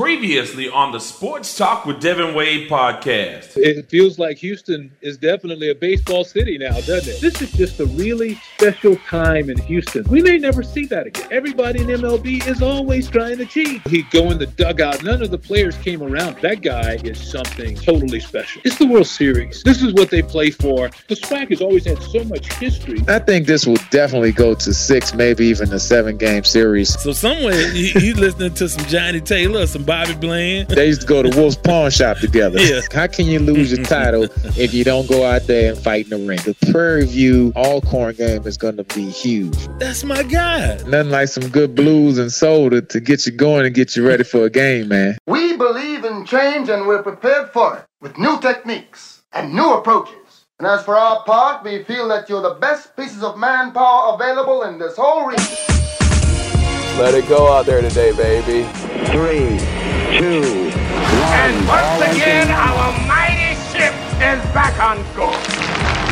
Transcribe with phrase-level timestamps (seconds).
[0.00, 3.54] Previously on the Sports Talk with Devin Wade podcast.
[3.58, 7.20] It feels like Houston is definitely a baseball city now, doesn't it?
[7.20, 10.04] This is just a really special time in Houston.
[10.04, 11.28] We may never see that again.
[11.30, 13.86] Everybody in MLB is always trying to cheat.
[13.88, 15.04] He'd go in the dugout.
[15.04, 16.36] None of the players came around.
[16.40, 18.62] That guy is something totally special.
[18.64, 19.62] It's the World Series.
[19.64, 20.88] This is what they play for.
[21.08, 23.04] The SWAC has always had so much history.
[23.06, 26.98] I think this will definitely go to six, maybe even a seven game series.
[27.02, 30.68] So somewhere he's listening to some Johnny Taylor, some Bobby Bland.
[30.68, 32.60] They used to go to Wolf's Pawn Shop together.
[32.60, 32.80] Yeah.
[32.92, 36.10] How can you lose your title if you don't go out there and fight in
[36.10, 36.38] the ring?
[36.44, 39.56] The Prairie View Alcorn game is going to be huge.
[39.80, 40.76] That's my guy.
[40.86, 44.06] Nothing like some good blues and soul to, to get you going and get you
[44.06, 45.18] ready for a game, man.
[45.26, 50.44] We believe in change and we're prepared for it with new techniques and new approaches.
[50.60, 54.62] And as for our part, we feel that you're the best pieces of manpower available
[54.62, 55.99] in this whole region.
[57.00, 58.68] Let it go out there today, baby.
[59.08, 59.56] Three,
[60.20, 61.32] two, one.
[61.32, 65.32] And once again, our mighty ship is back on course.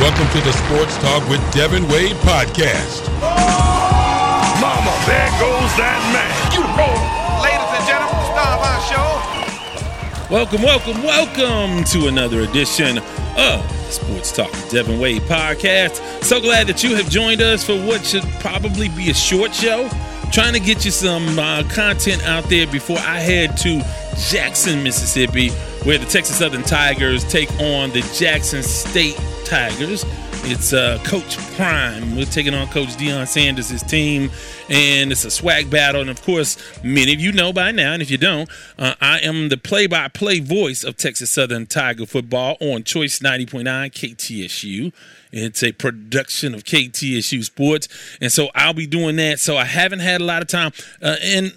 [0.01, 3.05] Welcome to the Sports Talk with Devin Wade podcast.
[3.21, 6.33] Oh, mama, there goes that man.
[6.57, 6.97] You the man.
[7.43, 10.33] Ladies and gentlemen, the star of our show.
[10.33, 16.23] Welcome, welcome, welcome to another edition of the Sports Talk with Devin Wade podcast.
[16.23, 19.87] So glad that you have joined us for what should probably be a short show.
[20.31, 23.83] Trying to get you some uh, content out there before I head to
[24.29, 25.49] Jackson, Mississippi,
[25.83, 30.05] where the Texas Southern Tigers take on the Jackson State Tigers.
[30.43, 32.15] It's uh, Coach Prime.
[32.15, 34.31] We're taking on Coach Deion Sanders' team,
[34.69, 36.01] and it's a SWAC battle.
[36.01, 39.19] And of course, many of you know by now, and if you don't, uh, I
[39.19, 44.91] am the play-by-play voice of Texas Southern Tiger football on Choice 90.9 KTSU.
[45.31, 47.87] It's a production of KTSU Sports,
[48.19, 49.39] and so I'll be doing that.
[49.39, 51.53] So I haven't had a lot of time, uh, and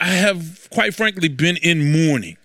[0.00, 2.36] I have, quite frankly, been in mourning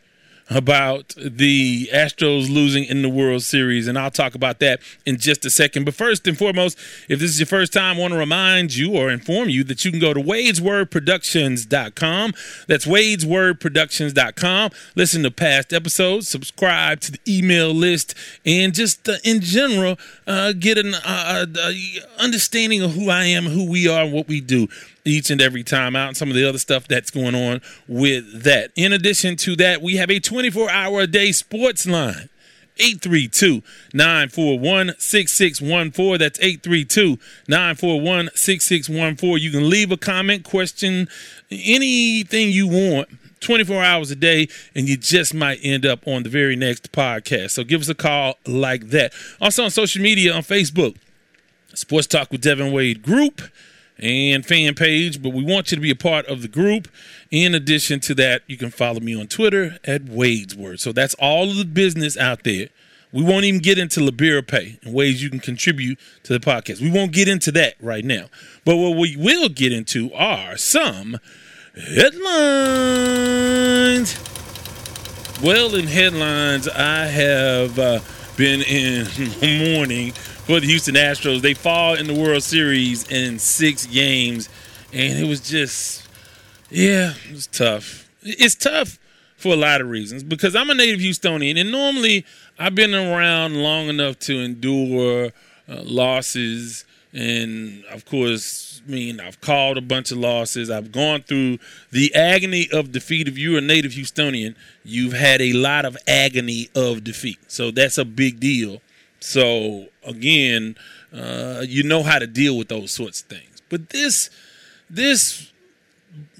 [0.52, 5.46] about the Astros losing in the World Series, and I'll talk about that in just
[5.46, 5.86] a second.
[5.86, 6.78] But first and foremost,
[7.08, 9.86] if this is your first time, I want to remind you or inform you that
[9.86, 12.34] you can go to wadeswordproductions.com.
[12.68, 14.72] That's wadeswordproductions.com.
[14.96, 18.16] Listen to past episodes, subscribe to the email list,
[18.46, 19.98] and just uh, in general,
[20.28, 21.72] uh, get an uh, uh,
[22.20, 24.68] understanding of who I am, who we are, and what we do
[25.06, 28.44] each and every time out and some of the other stuff that's going on with
[28.44, 28.72] that.
[28.76, 32.30] In addition to that, we have a 24 hour a day sports line.
[32.78, 33.62] 832
[33.94, 36.18] 941 6614.
[36.18, 37.18] That's 832
[37.48, 39.44] 941 6614.
[39.44, 41.08] You can leave a comment, question,
[41.52, 43.10] anything you want
[43.42, 47.52] 24 hours a day, and you just might end up on the very next podcast.
[47.52, 49.14] So give us a call like that.
[49.42, 50.96] Also on social media on Facebook,
[51.74, 53.42] Sports Talk with Devin Wade Group
[54.02, 56.88] and fan page, but we want you to be a part of the group.
[57.30, 60.80] In addition to that, you can follow me on Twitter at Wade's Word.
[60.80, 62.70] So that's all of the business out there.
[63.14, 66.82] We won't even get into Liberapay and ways you can contribute to the podcast.
[66.82, 68.28] We won't get into that right now.
[68.64, 71.20] But what we will get into are some
[71.76, 72.22] headlines.
[75.44, 78.00] Well, in headlines, I have uh,
[78.38, 79.08] been in
[79.76, 80.14] mourning
[80.46, 81.42] for the Houston Astros.
[81.42, 84.50] They fall in the World Series in six games,
[84.92, 86.08] and it was just,
[86.70, 88.10] yeah, it was tough.
[88.22, 89.00] It's tough
[89.38, 92.26] for a lot of reasons because I'm a native Houstonian, and normally
[92.60, 95.32] I've been around long enough to endure
[95.68, 100.70] uh, losses, and of course, I mean, I've called a bunch of losses.
[100.72, 101.60] I've gone through
[101.92, 103.28] the agony of defeat.
[103.28, 107.38] If you're a native Houstonian, you've had a lot of agony of defeat.
[107.48, 108.82] So that's a big deal.
[109.22, 110.76] So again,
[111.14, 113.62] uh, you know how to deal with those sorts of things.
[113.70, 114.30] But this,
[114.90, 115.51] this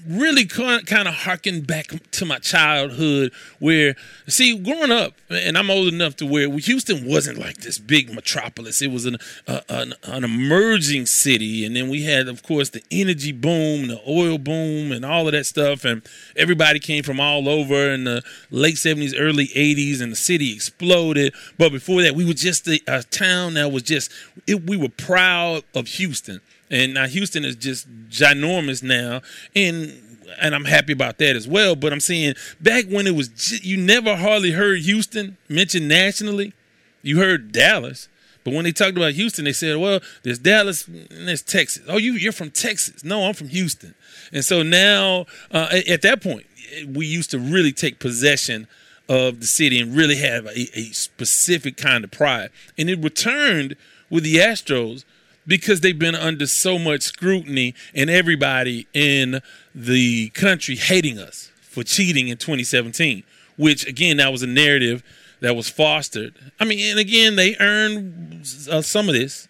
[0.06, 3.94] really kind of harkened back to my childhood where
[4.26, 8.82] see growing up and i'm old enough to where houston wasn't like this big metropolis.
[8.82, 11.64] It was an, uh, an, an emerging city.
[11.64, 15.32] And then we had of course the energy boom the oil boom and all of
[15.32, 15.84] that stuff.
[15.84, 16.02] And
[16.36, 21.34] everybody came from all over in the late 70s early 80s and the city exploded.
[21.58, 24.10] But before that we were just a, a town that was just
[24.46, 26.40] it, we were proud of houston
[26.72, 29.20] and now Houston is just ginormous now,
[29.54, 29.92] and
[30.40, 31.76] and I'm happy about that as well.
[31.76, 36.54] But I'm saying back when it was, you never hardly heard Houston mentioned nationally.
[37.02, 38.08] You heard Dallas,
[38.42, 41.98] but when they talked about Houston, they said, "Well, there's Dallas and there's Texas." Oh,
[41.98, 43.04] you you're from Texas?
[43.04, 43.94] No, I'm from Houston.
[44.32, 46.46] And so now, uh, at that point,
[46.88, 48.66] we used to really take possession
[49.08, 52.50] of the city and really have a, a specific kind of pride.
[52.78, 53.76] And it returned
[54.08, 55.04] with the Astros
[55.46, 59.40] because they've been under so much scrutiny and everybody in
[59.74, 63.24] the country hating us for cheating in 2017,
[63.56, 65.02] which again that was a narrative
[65.40, 66.34] that was fostered.
[66.60, 69.48] I mean, and again they earned uh, some of this,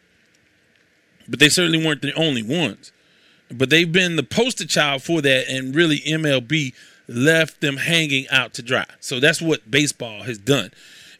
[1.28, 2.92] but they certainly weren't the only ones.
[3.50, 6.72] But they've been the poster child for that, and really MLB
[7.06, 8.86] left them hanging out to dry.
[9.00, 10.70] So that's what baseball has done.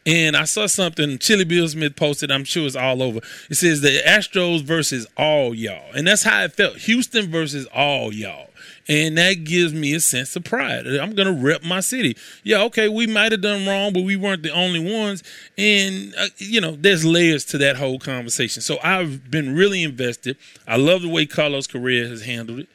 [0.05, 2.29] And I saw something Chili Bill Smith posted.
[2.29, 3.19] I'm sure it's all over.
[3.49, 6.77] It says the Astros versus all y'all, and that's how it felt.
[6.79, 8.49] Houston versus all y'all,
[8.89, 10.85] and that gives me a sense of pride.
[10.87, 12.17] I'm gonna rep my city.
[12.43, 15.23] Yeah, okay, we might have done wrong, but we weren't the only ones.
[15.57, 18.61] And uh, you know, there's layers to that whole conversation.
[18.61, 20.35] So I've been really invested.
[20.67, 22.67] I love the way Carlos Correa has handled it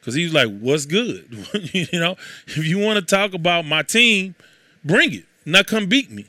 [0.00, 2.16] because he's like, "What's good?" you know,
[2.46, 4.34] if you want to talk about my team,
[4.82, 5.24] bring it.
[5.44, 6.24] Now come beat me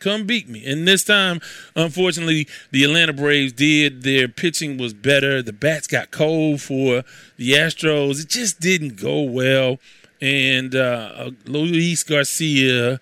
[0.00, 0.66] come beat me.
[0.66, 1.40] And this time,
[1.76, 4.02] unfortunately, the Atlanta Braves did.
[4.02, 5.42] Their pitching was better.
[5.42, 7.04] The bats got cold for
[7.36, 8.22] the Astros.
[8.22, 9.78] It just didn't go well.
[10.20, 12.98] And uh, Luis Garcia uh,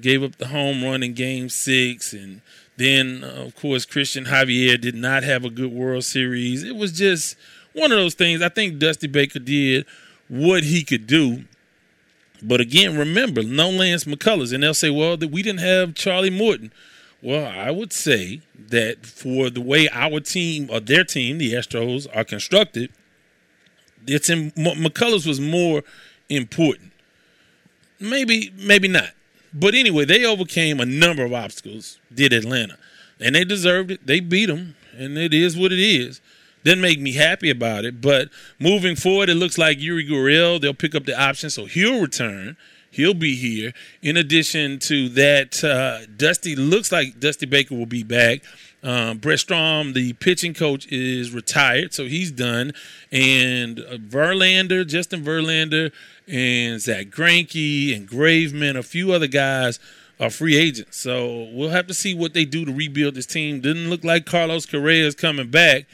[0.00, 2.12] gave up the home run in game six.
[2.12, 2.42] And
[2.76, 6.62] then, uh, of course, Christian Javier did not have a good World Series.
[6.62, 7.36] It was just
[7.72, 8.42] one of those things.
[8.42, 9.86] I think Dusty Baker did
[10.28, 11.44] what he could do
[12.46, 14.52] but again, remember, no Lance McCullers.
[14.52, 16.72] And they'll say, well, that we didn't have Charlie Morton.
[17.20, 22.06] Well, I would say that for the way our team or their team, the Astros,
[22.14, 22.92] are constructed,
[24.06, 25.82] it's in, McCullers was more
[26.28, 26.92] important.
[27.98, 29.10] Maybe, maybe not.
[29.52, 32.78] But anyway, they overcame a number of obstacles, did Atlanta.
[33.18, 34.06] And they deserved it.
[34.06, 36.20] They beat them, and it is what it is
[36.66, 38.00] didn't make me happy about it.
[38.00, 38.28] But
[38.58, 42.56] moving forward, it looks like Yuli Gurriel, they'll pick up the option, so he'll return.
[42.90, 43.72] He'll be here.
[44.02, 48.40] In addition to that, uh, Dusty looks like Dusty Baker will be back.
[48.82, 52.72] Um, Brent Strom, the pitching coach, is retired, so he's done.
[53.12, 55.92] And uh, Verlander, Justin Verlander,
[56.26, 59.78] and Zack Greinke and Graveman, a few other guys
[60.18, 60.96] are free agents.
[60.96, 63.60] So we'll have to see what they do to rebuild this team.
[63.60, 65.86] Didn't look like Carlos Correa is coming back.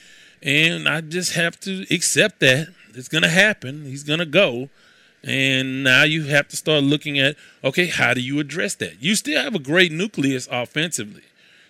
[0.43, 2.69] And I just have to accept that.
[2.94, 3.85] It's going to happen.
[3.85, 4.69] He's going to go.
[5.23, 9.00] And now you have to start looking at okay, how do you address that?
[9.00, 11.23] You still have a great nucleus offensively.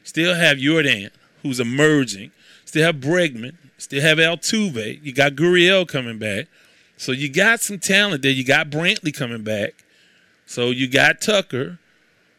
[0.04, 1.10] Still have Yordan,
[1.42, 2.32] who's emerging.
[2.64, 3.56] Still have Bregman.
[3.76, 5.04] Still have Altuve.
[5.04, 6.46] You got Gurriel coming back.
[6.96, 8.30] So you got some talent there.
[8.30, 9.84] You got Brantley coming back.
[10.46, 11.78] So you got Tucker.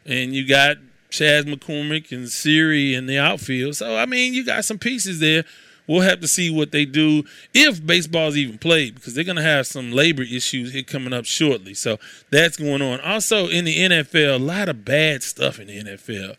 [0.05, 0.77] And you got
[1.09, 3.75] Chas McCormick and Siri in the outfield.
[3.75, 5.45] So, I mean, you got some pieces there
[5.87, 9.41] we'll have to see what they do if baseball's even played because they're going to
[9.41, 11.73] have some labor issues here coming up shortly.
[11.73, 11.99] So
[12.29, 12.99] that's going on.
[13.01, 16.35] Also in the NFL, a lot of bad stuff in the NFL.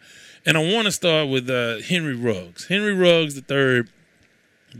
[0.46, 2.66] And I want to start with uh, Henry Ruggs.
[2.66, 3.88] Henry Ruggs, the third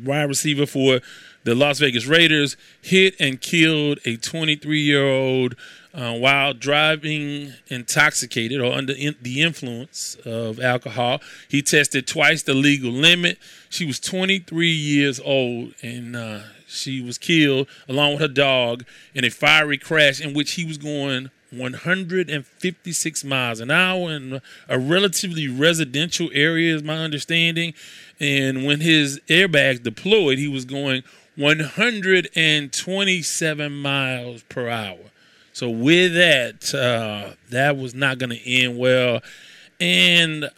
[0.02, 1.00] wide receiver for
[1.44, 5.55] the Las Vegas Raiders, hit and killed a 23 year old
[5.94, 11.20] uh, while driving intoxicated or under in, the influence of alcohol.
[11.49, 13.38] He tested twice the legal limit.
[13.70, 19.25] She was 23 years old and uh, she was killed along with her dog in
[19.25, 25.47] a fiery crash in which he was going 156 miles an hour in a relatively
[25.47, 27.75] residential area, is my understanding.
[28.19, 31.05] And when his airbags deployed, he was going
[31.37, 35.11] 127 miles per hour.
[35.54, 39.23] So with that, uh, that was not going to end well,
[39.78, 40.50] and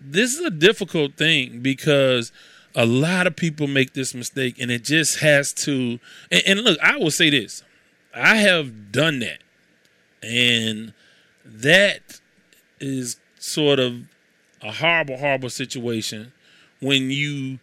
[0.00, 2.32] this is a difficult thing because
[2.74, 6.00] a lot of people make this mistake, and it just has to.
[6.32, 7.62] And, and look, I will say this:
[8.12, 9.38] I have done that,
[10.24, 10.92] and
[11.44, 12.20] that
[12.80, 13.94] is sort of
[14.60, 16.32] a horrible, horrible situation
[16.80, 17.60] when you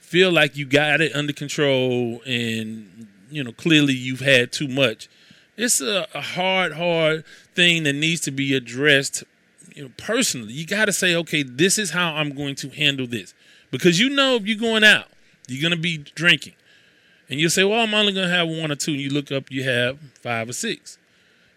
[0.00, 5.08] feel like you got it under control and you know clearly you've had too much
[5.60, 7.24] it's a, a hard, hard
[7.54, 9.24] thing that needs to be addressed
[9.74, 10.54] you know, personally.
[10.54, 13.34] You got to say, okay, this is how I'm going to handle this.
[13.70, 15.06] Because you know if you're going out,
[15.48, 16.54] you're going to be drinking.
[17.28, 18.92] And you say, well, I'm only going to have one or two.
[18.92, 20.96] And you look up, you have five or six.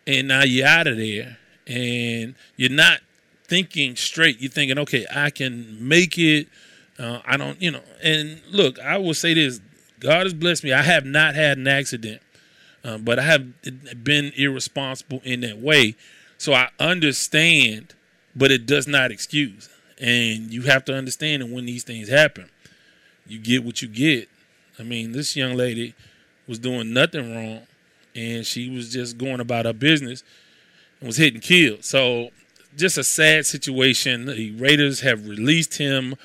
[0.05, 3.00] And now you're out of there and you're not
[3.45, 4.41] thinking straight.
[4.41, 6.50] You're thinking, okay, I can make it.
[7.00, 7.81] Uh, I don't, you know.
[8.03, 9.62] And look, I will say this
[10.01, 10.74] God has blessed me.
[10.74, 12.22] I have not had an accident
[12.84, 13.46] um, but I have
[14.04, 15.96] been irresponsible in that way.
[16.38, 17.94] So I understand,
[18.36, 19.70] but it does not excuse.
[20.00, 22.50] And you have to understand that when these things happen,
[23.25, 24.28] you get what you get.
[24.78, 25.94] I mean, this young lady
[26.48, 27.62] was doing nothing wrong,
[28.16, 30.24] and she was just going about her business
[31.00, 31.86] and was hit and killed.
[31.86, 32.32] So,
[32.75, 34.25] just a sad situation.
[34.25, 36.16] The Raiders have released him,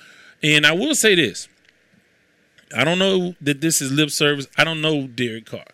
[0.42, 1.46] and I will say this:
[2.74, 4.48] I don't know that this is lip service.
[4.56, 5.64] I don't know Derek Carr.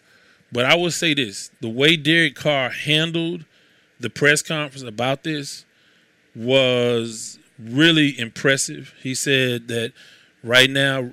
[0.54, 3.44] But I will say this: the way Derek Carr handled
[3.98, 5.64] the press conference about this
[6.34, 8.94] was really impressive.
[9.02, 9.92] He said that
[10.44, 11.10] right now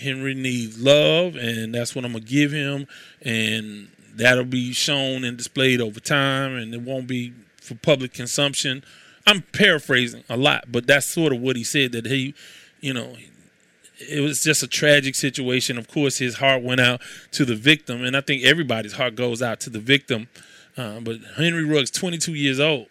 [0.00, 2.86] Henry needs love, and that's what I'm gonna give him,
[3.20, 8.82] and that'll be shown and displayed over time, and it won't be for public consumption.
[9.26, 12.34] I'm paraphrasing a lot, but that's sort of what he said that he,
[12.80, 13.16] you know,
[13.98, 15.78] it was just a tragic situation.
[15.78, 17.00] Of course, his heart went out
[17.32, 20.28] to the victim, and I think everybody's heart goes out to the victim.
[20.76, 22.86] Uh, but Henry Ruggs, 22 years old,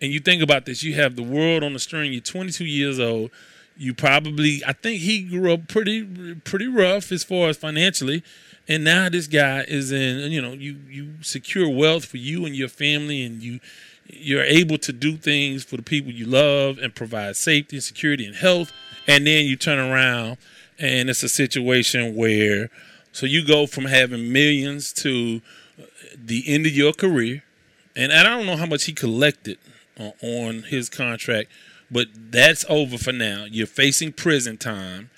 [0.00, 2.12] and you think about this: you have the world on the string.
[2.12, 3.30] You're 22 years old.
[3.78, 8.22] You probably, I think he grew up pretty, pretty rough as far as financially,
[8.68, 10.30] and now this guy is in.
[10.30, 13.60] You know, you you secure wealth for you and your family, and you
[14.08, 18.24] you're able to do things for the people you love and provide safety and security
[18.24, 18.72] and health
[19.06, 20.38] and then you turn around
[20.78, 22.70] and it's a situation where
[23.12, 25.40] so you go from having millions to
[26.14, 27.42] the end of your career
[27.94, 29.58] and I don't know how much he collected
[29.98, 31.50] on his contract
[31.90, 35.10] but that's over for now you're facing prison time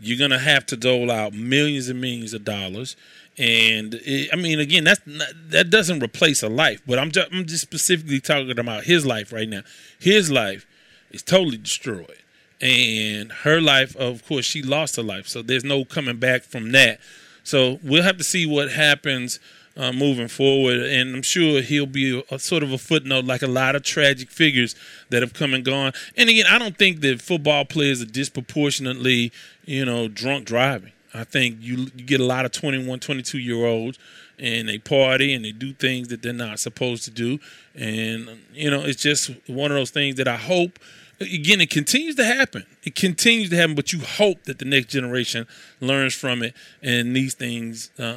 [0.00, 2.96] you're going to have to dole out millions and millions of dollars
[3.36, 6.82] and it, I mean, again, that's not, that doesn't replace a life.
[6.86, 9.62] But I'm just, I'm just specifically talking about his life right now.
[9.98, 10.66] His life
[11.10, 12.18] is totally destroyed,
[12.60, 15.28] and her life, of course, she lost her life.
[15.28, 17.00] So there's no coming back from that.
[17.42, 19.38] So we'll have to see what happens
[19.76, 23.48] uh, moving forward, and I'm sure he'll be a, sort of a footnote, like a
[23.48, 24.76] lot of tragic figures
[25.10, 25.92] that have come and gone.
[26.16, 29.32] And again, I don't think that football players are disproportionately,
[29.64, 30.92] you know, drunk driving.
[31.12, 33.98] I think you you get a lot of 21, 22 year olds
[34.38, 37.38] and they party and they do things that they're not supposed to do.
[37.74, 40.78] And, you know, it's just one of those things that I hope,
[41.20, 42.64] again, it continues to happen.
[42.82, 45.46] It continues to happen, but you hope that the next generation
[45.80, 48.16] learns from it and these things uh,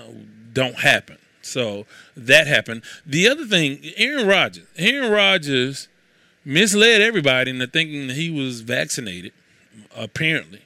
[0.54, 1.18] don't happen.
[1.42, 1.86] So
[2.16, 2.84] that happened.
[3.06, 4.66] The other thing, Aaron Rodgers.
[4.76, 5.88] Aaron Rodgers
[6.44, 9.32] misled everybody into thinking that he was vaccinated,
[9.96, 10.62] apparently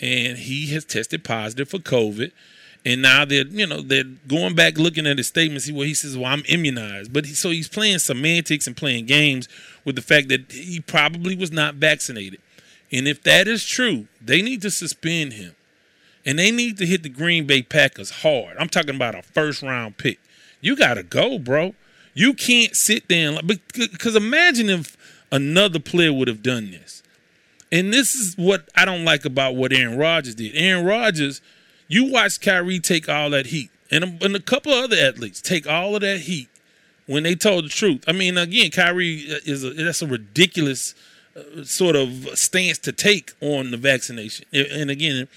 [0.00, 2.32] and he has tested positive for COVID.
[2.86, 5.92] And now they're, you know, they're going back looking at his statements see where he
[5.92, 9.48] says, "Well, I'm immunized," but he, so he's playing semantics and playing games
[9.84, 12.38] with the fact that he probably was not vaccinated.
[12.92, 15.56] And if that is true, they need to suspend him,
[16.24, 18.56] and they need to hit the Green Bay Packers hard.
[18.56, 20.20] I'm talking about a first round pick.
[20.60, 21.74] You got to go, bro.
[22.14, 24.96] You can't sit there because imagine if
[25.32, 27.02] another player would have done this.
[27.72, 30.52] And this is what I don't like about what Aaron Rodgers did.
[30.54, 31.40] Aaron Rodgers,
[31.88, 35.66] you watch Kyrie take all that heat, and a, and a couple other athletes take
[35.66, 36.48] all of that heat
[37.06, 38.04] when they told the truth.
[38.06, 40.94] I mean, again, Kyrie is a, that's a ridiculous
[41.36, 44.46] uh, sort of stance to take on the vaccination.
[44.52, 45.28] And again,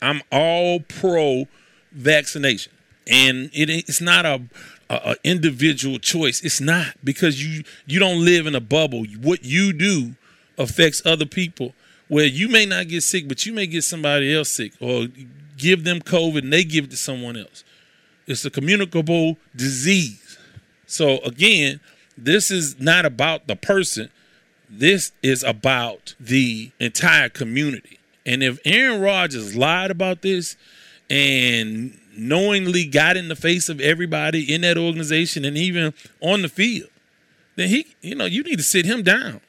[0.00, 1.46] I'm all pro
[1.92, 2.72] vaccination,
[3.06, 4.42] and it, it's not a,
[4.90, 6.42] a, a individual choice.
[6.42, 9.04] It's not because you you don't live in a bubble.
[9.20, 10.16] What you do
[10.58, 11.74] affects other people
[12.08, 15.06] where you may not get sick, but you may get somebody else sick or
[15.62, 17.64] give them COVID and they give it to someone else.
[18.26, 20.38] It's a communicable disease.
[20.86, 21.80] So again,
[22.18, 24.10] this is not about the person.
[24.68, 27.98] This is about the entire community.
[28.26, 30.56] And if Aaron Rodgers lied about this
[31.08, 36.48] and knowingly got in the face of everybody in that organization and even on the
[36.48, 36.90] field,
[37.56, 39.40] then he, you know, you need to sit him down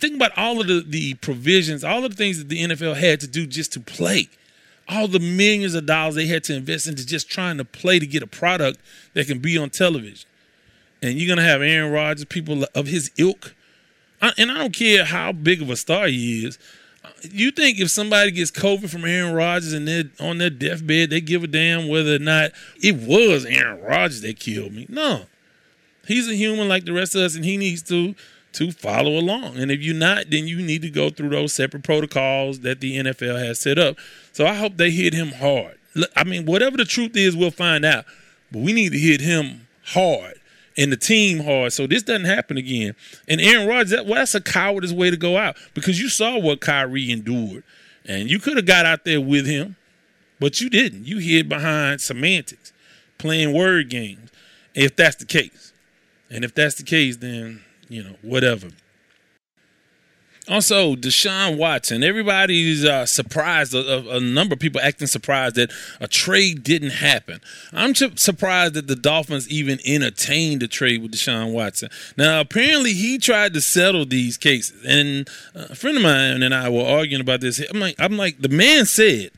[0.00, 3.18] Think about all of the, the provisions, all of the things that the NFL had
[3.20, 4.28] to do just to play.
[4.88, 8.06] All the millions of dollars they had to invest into just trying to play to
[8.06, 8.80] get a product
[9.14, 10.28] that can be on television.
[11.02, 13.54] And you're going to have Aaron Rodgers, people of his ilk.
[14.20, 16.58] and I don't care how big of a star he is.
[17.22, 21.20] You think if somebody gets COVID from Aaron Rodgers and they're on their deathbed, they
[21.20, 22.52] give a damn whether or not
[22.82, 24.86] it was Aaron Rodgers that killed me?
[24.88, 25.26] No.
[26.06, 28.14] He's a human like the rest of us, and he needs to
[28.52, 29.56] to follow along.
[29.56, 32.96] And if you're not, then you need to go through those separate protocols that the
[32.98, 33.96] NFL has set up.
[34.32, 35.78] So I hope they hit him hard.
[36.16, 38.04] I mean, whatever the truth is, we'll find out.
[38.50, 40.38] But we need to hit him hard
[40.78, 42.94] and the team hard so this doesn't happen again.
[43.26, 46.38] And Aaron Rodgers, that, well, that's a coward's way to go out because you saw
[46.38, 47.64] what Kyrie endured.
[48.06, 49.76] And you could have got out there with him,
[50.40, 51.06] but you didn't.
[51.06, 52.72] You hid behind semantics,
[53.18, 54.30] playing word games,
[54.74, 55.72] if that's the case.
[56.30, 58.68] And if that's the case, then you know, whatever.
[60.48, 62.02] Also, Deshaun Watson.
[62.02, 63.74] Everybody's uh, surprised.
[63.74, 67.40] A, a, number of people acting surprised that a trade didn't happen.
[67.72, 71.90] I'm surprised that the Dolphins even entertained a trade with Deshaun Watson.
[72.16, 76.70] Now, apparently, he tried to settle these cases, and a friend of mine and I
[76.70, 77.60] were arguing about this.
[77.68, 79.30] I'm like, I'm like, the man said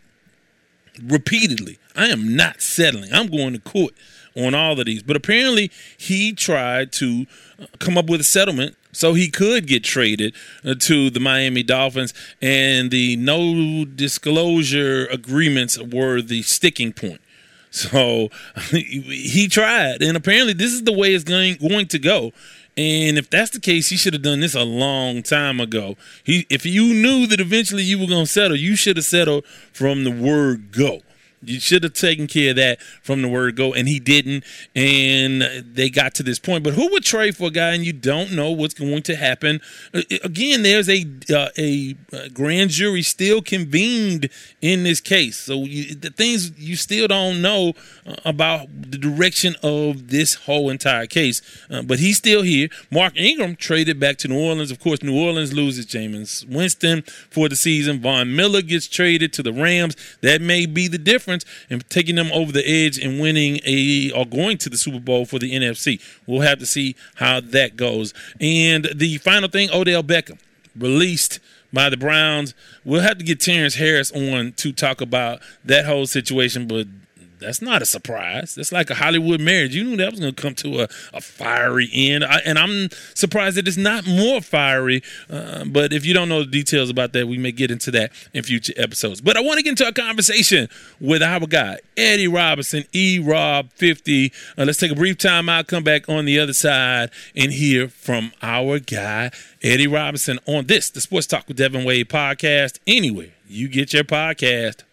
[1.02, 3.12] repeatedly, "I am not settling.
[3.12, 3.94] I'm going to court."
[4.36, 5.02] On all of these.
[5.02, 7.26] But apparently, he tried to
[7.60, 10.34] uh, come up with a settlement so he could get traded
[10.64, 17.20] uh, to the Miami Dolphins, and the no disclosure agreements were the sticking point.
[17.70, 18.30] So
[18.70, 22.32] he tried, and apparently this is the way it's going going to go.
[22.76, 25.96] And if that's the case, he should have done this a long time ago.
[26.24, 29.44] He, if you knew that eventually you were going to settle, you should have settled
[29.72, 31.02] from the word go.
[31.42, 34.44] You should have taken care of that from the word go, and he didn't.
[34.74, 35.42] And
[35.74, 36.62] they got to this point.
[36.62, 39.60] But who would trade for a guy and you don't know what's going to happen?
[39.94, 41.94] Uh, again, there's a uh, a
[42.34, 44.28] grand jury still convened
[44.60, 47.72] in this case, so you, the things you still don't know
[48.06, 51.40] uh, about the direction of this whole entire case.
[51.70, 52.68] Uh, but he's still here.
[52.90, 54.70] Mark Ingram traded back to New Orleans.
[54.70, 58.00] Of course, New Orleans loses Jameis Winston for the season.
[58.00, 59.96] Von Miller gets traded to the Rams.
[60.20, 64.10] That may be the difference difference and taking them over the edge and winning a
[64.12, 66.00] or going to the Super Bowl for the NFC.
[66.26, 68.12] We'll have to see how that goes.
[68.40, 70.38] And the final thing, Odell Beckham
[70.76, 71.40] released
[71.72, 72.54] by the Browns.
[72.84, 76.86] We'll have to get Terrence Harris on to talk about that whole situation, but
[77.40, 78.54] that's not a surprise.
[78.54, 79.74] That's like a Hollywood marriage.
[79.74, 82.24] You knew that was going to come to a, a fiery end.
[82.24, 85.02] I, and I'm surprised that it's not more fiery.
[85.28, 88.12] Uh, but if you don't know the details about that, we may get into that
[88.32, 89.20] in future episodes.
[89.20, 90.68] But I want to get into a conversation
[91.00, 94.32] with our guy, Eddie Robinson, E Rob 50.
[94.58, 97.88] Uh, let's take a brief time out, come back on the other side, and hear
[97.88, 99.30] from our guy,
[99.62, 102.78] Eddie Robinson, on this, the Sports Talk with Devin Wade podcast.
[102.86, 104.84] Anywhere you get your podcast.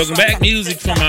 [0.00, 0.40] Welcome back.
[0.40, 0.99] Music from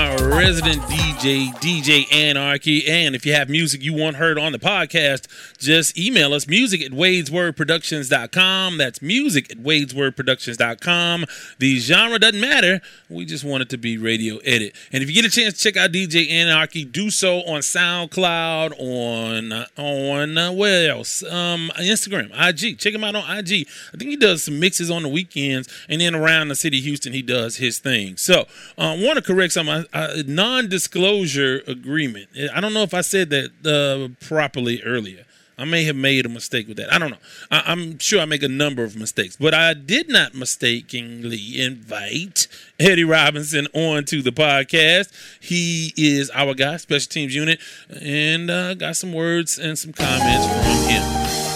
[0.42, 2.88] resident DJ, DJ Anarchy.
[2.88, 6.82] And if you have music you want heard on the podcast, just email us music
[6.82, 8.76] at wadeswordproductions.com.
[8.76, 11.26] That's music at wadeswordproductions.com.
[11.60, 12.80] The genre doesn't matter.
[13.08, 14.74] We just want it to be radio edit.
[14.92, 18.80] And if you get a chance to check out DJ Anarchy, do so on SoundCloud,
[18.80, 21.22] on, uh, on uh, where else?
[21.22, 22.78] Um, Instagram, IG.
[22.78, 23.68] Check him out on IG.
[23.94, 25.68] I think he does some mixes on the weekends.
[25.88, 28.16] And then around the city of Houston, he does his thing.
[28.16, 29.84] So, I uh, want to correct something.
[29.92, 32.28] A non-disclosure agreement.
[32.54, 35.24] I don't know if I said that uh, properly earlier.
[35.58, 36.92] I may have made a mistake with that.
[36.92, 37.18] I don't know.
[37.50, 42.48] I, am sure I make a number of mistakes, but I did not mistakenly invite
[42.80, 45.12] Eddie Robinson onto the podcast.
[45.40, 50.46] He is our guy, special teams unit, and uh, got some words and some comments
[50.46, 51.51] from him.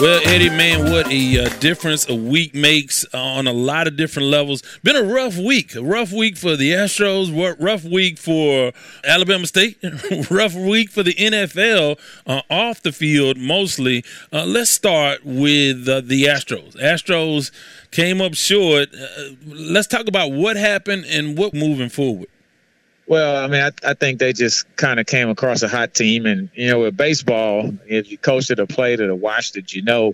[0.00, 4.28] Well, Eddie, man, what a uh, difference a week makes on a lot of different
[4.28, 4.62] levels.
[4.82, 8.72] Been a rough week, a rough week for the Astros, rough week for
[9.04, 9.76] Alabama State,
[10.30, 14.02] rough week for the NFL uh, off the field mostly.
[14.32, 16.76] Uh, let's start with uh, the Astros.
[16.76, 17.50] Astros
[17.90, 18.88] came up short.
[18.94, 22.28] Uh, let's talk about what happened and what moving forward.
[23.10, 26.26] Well, I mean, I, I think they just kind of came across a hot team,
[26.26, 29.72] and you know, with baseball, if you coached it or played it or watched it,
[29.72, 30.12] you know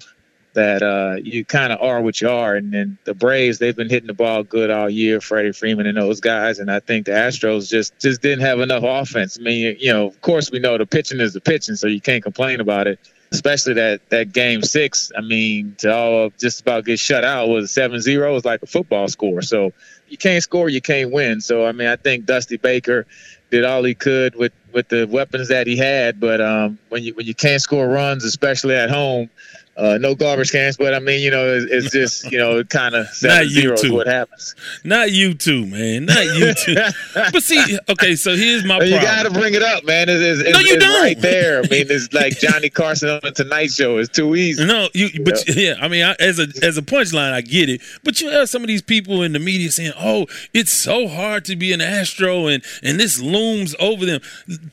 [0.54, 2.54] that uh, you kind of are what you are.
[2.54, 5.98] And then the Braves, they've been hitting the ball good all year, Freddie Freeman and
[5.98, 6.58] those guys.
[6.58, 9.36] And I think the Astros just just didn't have enough offense.
[9.38, 12.00] I mean, you know, of course we know the pitching is the pitching, so you
[12.00, 12.98] can't complain about it.
[13.30, 15.12] especially that that game six.
[15.14, 19.08] I mean, to all just about get shut out was 7-0 was like a football
[19.08, 19.42] score.
[19.42, 19.72] So
[20.08, 21.40] you can't score, you can't win.
[21.40, 23.06] So I mean, I think Dusty Baker
[23.50, 26.20] did all he could with with the weapons that he had.
[26.20, 29.30] But um, when you when you can't score runs, especially at home,
[29.76, 32.94] uh, no garbage cans, but I mean, you know, it's, it's just you know, kind
[32.94, 34.54] of seven zero is what happens.
[34.84, 36.06] Not you too, man.
[36.06, 36.76] Not you too.
[37.14, 38.80] but see, okay, so here's my.
[38.82, 40.08] You got to bring it up, man.
[40.08, 41.02] It's, it's, no, you don't.
[41.02, 41.58] Right there.
[41.58, 43.98] I mean, it's like Johnny Carson on the Tonight Show.
[43.98, 44.64] It's too easy.
[44.64, 45.22] No, you.
[45.22, 47.82] But yeah, I mean, I, as a as a punchline, I get it.
[48.02, 51.44] But you have some of these people in the media saying, "Oh, it's so hard
[51.46, 54.20] to be an Astro, and and this looms over them."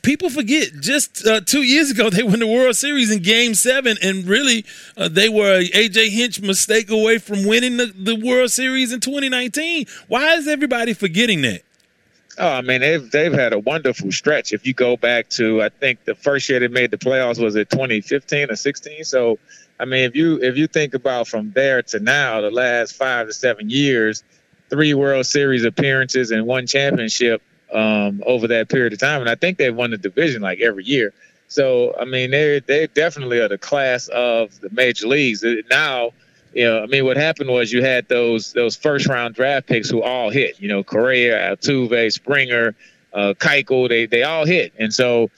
[0.01, 0.69] People forget.
[0.79, 4.65] Just uh, two years ago, they won the World Series in Game Seven, and really
[4.97, 9.85] uh, they were AJ Hinch mistake away from winning the, the World Series in 2019.
[10.07, 11.61] Why is everybody forgetting that?
[12.37, 14.53] Oh, I mean, they've they've had a wonderful stretch.
[14.53, 17.55] If you go back to, I think the first year they made the playoffs was
[17.55, 19.03] it 2015 or 16.
[19.03, 19.37] So,
[19.79, 23.27] I mean, if you if you think about from there to now, the last five
[23.27, 24.23] to seven years,
[24.69, 29.35] three World Series appearances and one championship um, over that period of time, and I
[29.35, 31.13] think they've won the division like every year.
[31.53, 36.09] So I mean, they they definitely are the class of the major leagues now.
[36.51, 39.87] You know, I mean, what happened was you had those those first round draft picks
[39.87, 40.59] who all hit.
[40.59, 42.73] You know, Correa, Altuve, Springer,
[43.13, 45.29] uh, Keuchel, they they all hit, and so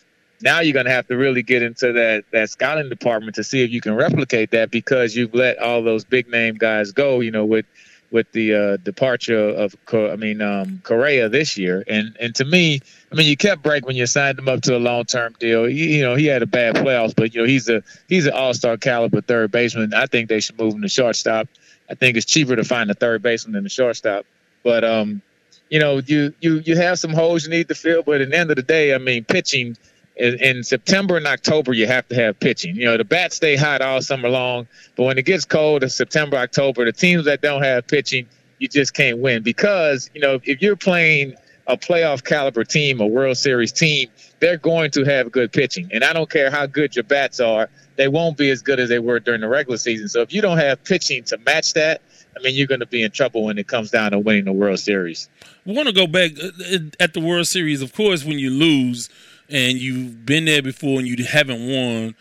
[0.42, 3.62] now you're going to have to really get into that that scouting department to see
[3.66, 7.20] if you can replicate that because you've let all those big name guys go.
[7.20, 7.66] You know, with
[8.12, 12.82] with the uh, departure of I mean um, Correa this year, and and to me,
[13.12, 15.66] I mean you kept Break when you signed him up to a long term deal.
[15.66, 18.34] He, you know he had a bad playoffs, but you know he's a he's an
[18.34, 19.94] all star caliber third baseman.
[19.94, 21.48] I think they should move him to shortstop.
[21.90, 24.26] I think it's cheaper to find a third baseman than a shortstop.
[24.64, 25.22] But um,
[25.70, 28.38] you know you you you have some holes you need to fill, but at the
[28.38, 29.78] end of the day, I mean pitching
[30.16, 32.76] in, in, September and October, you have to have pitching.
[32.76, 35.90] You know, the bats stay hot all summer long, but when it gets cold in
[35.90, 38.28] September, October, the teams that don't have pitching,
[38.60, 41.36] you just can't win because, you know, if you're playing
[41.68, 45.90] a playoff caliber team, a World Series team, they're going to have good pitching.
[45.92, 48.88] And I don't care how good your bats are, they won't be as good as
[48.88, 50.08] they were during the regular season.
[50.08, 52.02] So if you don't have pitching to match that,
[52.38, 54.54] I mean, you're going to be in trouble when it comes down to winning the
[54.54, 55.30] World Series.
[55.66, 57.82] We want to go back uh, at the World Series.
[57.82, 59.10] Of course, when you lose–
[59.50, 62.16] and you've been there before and you haven't won,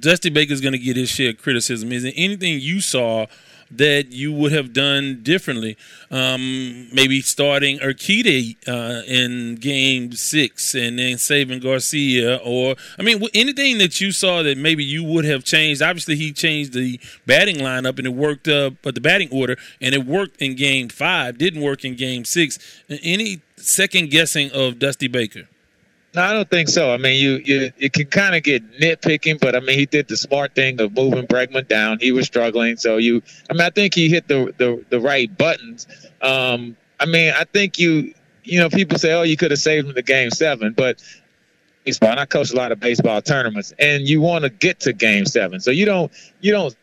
[0.00, 1.92] Dusty Baker's going to get his share of criticism.
[1.92, 3.26] Is there anything you saw
[3.70, 5.76] that you would have done differently?
[6.10, 13.22] Um, maybe starting Urquidy uh, in Game Six and then saving Garcia, or I mean,
[13.34, 15.82] anything that you saw that maybe you would have changed.
[15.82, 19.94] Obviously, he changed the batting lineup and it worked up, but the batting order and
[19.94, 21.36] it worked in Game Five.
[21.36, 22.58] Didn't work in Game Six.
[22.88, 25.46] Any second guessing of Dusty Baker?
[26.14, 26.92] No, I don't think so.
[26.92, 30.08] I mean, you you it can kind of get nitpicking, but I mean, he did
[30.08, 31.98] the smart thing of moving Bregman down.
[32.00, 33.22] He was struggling, so you.
[33.50, 35.86] I mean, I think he hit the the, the right buttons.
[36.22, 39.86] Um, I mean, I think you you know people say, oh, you could have saved
[39.86, 41.02] him the game seven, but
[41.84, 42.10] baseball.
[42.10, 45.26] And I coach a lot of baseball tournaments, and you want to get to game
[45.26, 46.74] seven, so you don't you don't.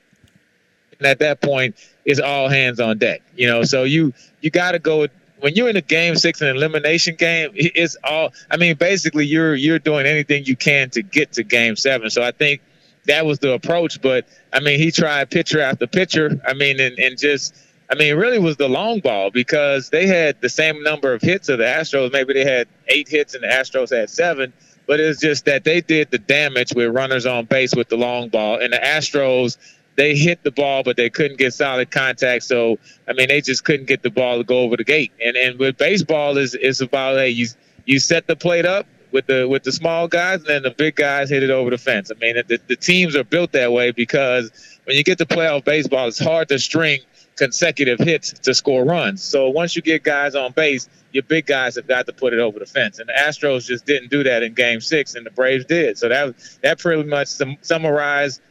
[1.01, 3.21] at that point, it's all hands on deck.
[3.35, 5.07] You know, so you you got to go
[5.45, 8.33] when you're in a game six, an elimination game, it's all.
[8.49, 12.09] I mean, basically, you're you're doing anything you can to get to game seven.
[12.09, 12.61] So I think
[13.05, 14.01] that was the approach.
[14.01, 16.41] But I mean, he tried pitcher after pitcher.
[16.47, 17.55] I mean, and, and just.
[17.87, 21.49] I mean, really was the long ball because they had the same number of hits
[21.49, 22.11] of the Astros.
[22.11, 24.51] Maybe they had eight hits and the Astros had seven,
[24.87, 28.29] but it's just that they did the damage with runners on base with the long
[28.29, 29.59] ball, and the Astros
[29.95, 32.43] they hit the ball, but they couldn't get solid contact.
[32.43, 32.77] So
[33.07, 35.11] I mean, they just couldn't get the ball to go over the gate.
[35.23, 37.47] And and with baseball is is about hey, you
[37.85, 40.95] you set the plate up with the with the small guys, and then the big
[40.95, 42.11] guys hit it over the fence.
[42.11, 44.51] I mean, the, the teams are built that way because
[44.83, 46.99] when you get to playoff baseball, it's hard to string
[47.35, 49.21] consecutive hits to score runs.
[49.21, 52.39] So once you get guys on base, your big guys have got to put it
[52.39, 52.99] over the fence.
[52.99, 55.97] And the Astros just didn't do that in Game Six, and the Braves did.
[55.97, 57.29] So that that pretty much
[57.61, 58.41] summarized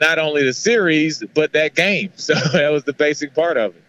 [0.00, 2.12] not only the series but that game.
[2.16, 3.82] So that was the basic part of it.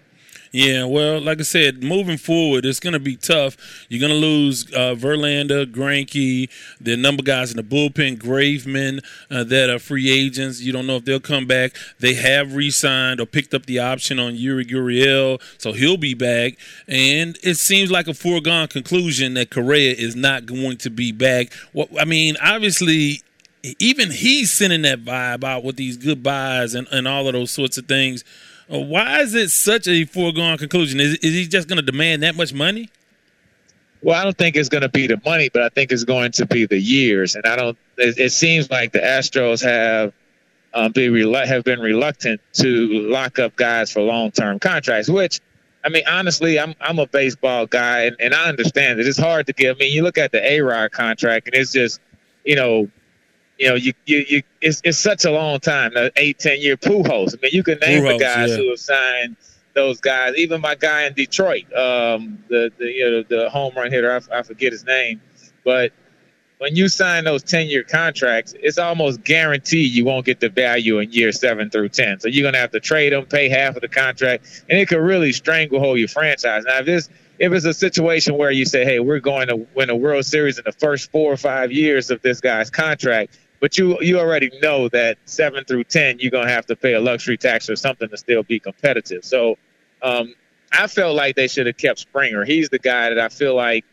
[0.52, 3.86] Yeah, well, like I said, moving forward, it's going to be tough.
[3.88, 6.50] You're going to lose uh, Verlander, Greinke,
[6.82, 10.60] the number guys in the bullpen, Graveman, uh, that are free agents.
[10.60, 11.78] You don't know if they'll come back.
[12.00, 16.58] They have re-signed or picked up the option on Yuli Gurriel, so he'll be back.
[16.86, 21.54] And it seems like a foregone conclusion that Correa is not going to be back.
[21.72, 23.22] Well, I mean, obviously,
[23.80, 27.78] even he's sending that vibe out with these goodbyes and, and all of those sorts
[27.78, 28.24] of things.
[28.72, 31.00] Uh, why is it such a foregone conclusion?
[31.00, 32.90] Is, is he just going to demand that much money?
[34.02, 36.32] Well, I don't think it's going to be the money, but I think it's going
[36.34, 37.36] to be the years.
[37.36, 37.78] And I don't.
[37.98, 40.14] It, it seems like the Astros have
[40.74, 45.08] um, be relu- have been reluctant to lock up guys for long term contracts.
[45.08, 45.40] Which,
[45.84, 49.46] I mean, honestly, I'm I'm a baseball guy, and, and I understand that it's hard
[49.48, 49.76] to get.
[49.76, 52.02] I mean, you look at the A Rod contract, and it's just,
[52.44, 52.90] you know,
[53.62, 56.78] you know, you you, you it's, it's such a long time, the eight ten year
[56.78, 57.36] Pujols.
[57.36, 58.58] I mean, you can name Pujols, the guys yeah.
[58.58, 59.38] who have signed
[59.76, 60.36] those guys.
[60.36, 64.40] Even my guy in Detroit, um, the the you know the home run hitter, I,
[64.40, 65.22] I forget his name,
[65.64, 65.94] but
[66.58, 71.00] when you sign those 10 year contracts, it's almost guaranteed you won't get the value
[71.00, 72.20] in year seven through 10.
[72.20, 74.88] So you're going to have to trade them, pay half of the contract, and it
[74.88, 76.64] could really stranglehold your franchise.
[76.66, 79.90] Now, if this, if it's a situation where you say, hey, we're going to win
[79.90, 83.78] a World Series in the first four or five years of this guy's contract, but
[83.78, 87.38] you you already know that seven through 10, you're to have to pay a luxury
[87.38, 89.24] tax or something to still be competitive.
[89.24, 89.58] So
[90.02, 90.36] um,
[90.74, 92.44] I felt like they should have kept Springer.
[92.44, 93.86] He's the guy that I feel like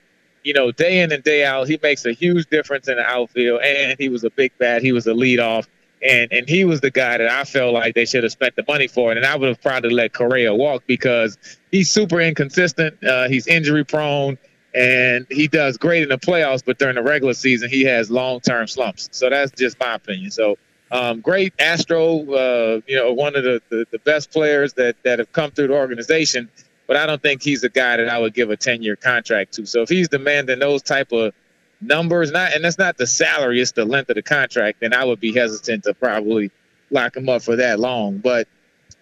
[0.49, 3.61] you know, day in and day out, he makes a huge difference in the outfield.
[3.63, 4.83] And he was a big bat.
[4.83, 5.67] He was a leadoff.
[6.01, 8.65] And and he was the guy that I felt like they should have spent the
[8.69, 9.11] money for.
[9.11, 11.37] And I would have probably let Correa walk because
[11.73, 13.03] he's super inconsistent.
[13.05, 14.39] Uh, he's injury prone.
[14.75, 18.41] And he does great in the playoffs, but during the regular season, he has long
[18.41, 19.09] term slumps.
[19.13, 20.31] So that's just my opinion.
[20.31, 20.57] So
[20.91, 25.19] um, great Astro, uh, you know, one of the, the, the best players that, that
[25.19, 26.49] have come through the organization
[26.89, 29.53] but I don't think he's a guy that I would give a 10 year contract
[29.55, 29.67] to.
[29.67, 31.35] So if he's demanding those type of
[31.81, 35.05] numbers, not and that's not the salary, it's the length of the contract, then I
[35.05, 36.51] would be hesitant to probably
[36.91, 38.19] lock him up for that long.
[38.19, 38.49] But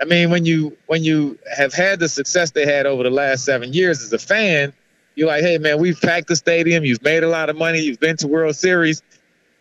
[0.01, 3.45] I mean, when you when you have had the success they had over the last
[3.45, 4.73] seven years as a fan,
[5.17, 8.01] you're like, hey man, we've packed the stadium, you've made a lot of money, you've
[8.01, 9.03] been to World Series.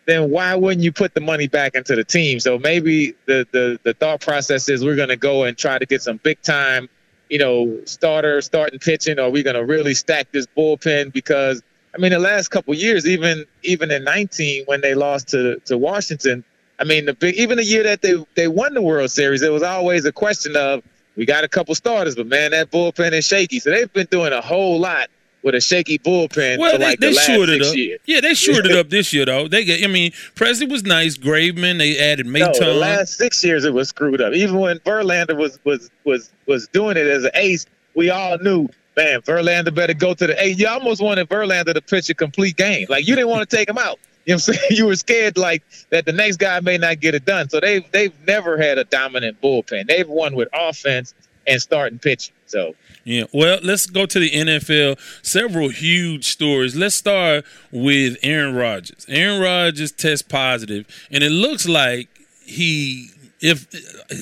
[0.04, 2.38] Then why wouldn't you put the money back into the team?
[2.38, 6.02] So maybe the the, the thought process is we're to go and try to get
[6.02, 6.88] some big time
[7.28, 9.18] you know, starter starting pitching?
[9.18, 11.12] Or we're to really stack this bullpen?
[11.12, 11.62] Because
[11.94, 15.78] I mean, the last couple years, even even in 19 when they lost to to
[15.78, 16.44] Washington,
[16.78, 19.52] I mean, the big even the year that they they won the World Series, it
[19.52, 20.82] was always a question of
[21.16, 23.58] we got a couple starters, but man, that bullpen is shaky.
[23.58, 25.08] So they've been doing a whole lot
[25.46, 27.76] with a shaky bullpen well, for they, like they the last six up.
[27.76, 28.00] years.
[28.04, 29.46] Yeah, they shored it up this year though.
[29.46, 29.82] They get.
[29.82, 31.16] I mean, Pressly was nice.
[31.16, 31.78] Graveman.
[31.78, 32.58] They added No, Maton.
[32.58, 34.32] the last six years it was screwed up.
[34.34, 38.68] Even when Verlander was was was was doing it as an ace, we all knew,
[38.96, 40.58] man, Verlander better go to the eight.
[40.58, 42.86] You almost wanted Verlander to pitch a complete game.
[42.88, 43.98] Like you didn't want to take him out.
[44.26, 44.70] You know what I'm saying?
[44.76, 47.48] You were scared like that the next guy may not get it done.
[47.48, 49.86] So they've they've never had a dominant bullpen.
[49.86, 51.14] They've won with offense
[51.46, 52.34] and starting pitching.
[52.46, 53.24] So Yeah.
[53.32, 54.98] Well, let's go to the NFL.
[55.22, 56.76] Several huge stories.
[56.76, 59.06] Let's start with Aaron Rodgers.
[59.08, 62.08] Aaron Rodgers test positive, and it looks like
[62.44, 63.66] he if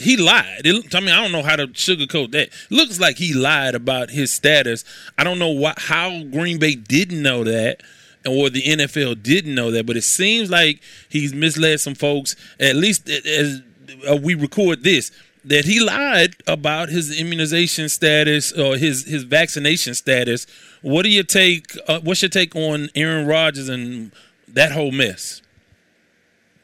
[0.03, 0.63] he lied.
[0.65, 2.51] It, I mean, I don't know how to sugarcoat that.
[2.71, 4.85] looks like he lied about his status.
[5.17, 7.83] I don't know what how Green Bay didn't know that.
[8.27, 12.37] Or the NFL didn't know that, but it seems like he's misled some folks.
[12.59, 13.61] At least as
[14.09, 15.11] uh, we record this,
[15.45, 20.47] that he lied about his immunization status or his his vaccination status.
[20.83, 21.77] What do you take?
[21.87, 24.13] Uh, what's your take on Aaron Rodgers and
[24.49, 25.43] that whole mess?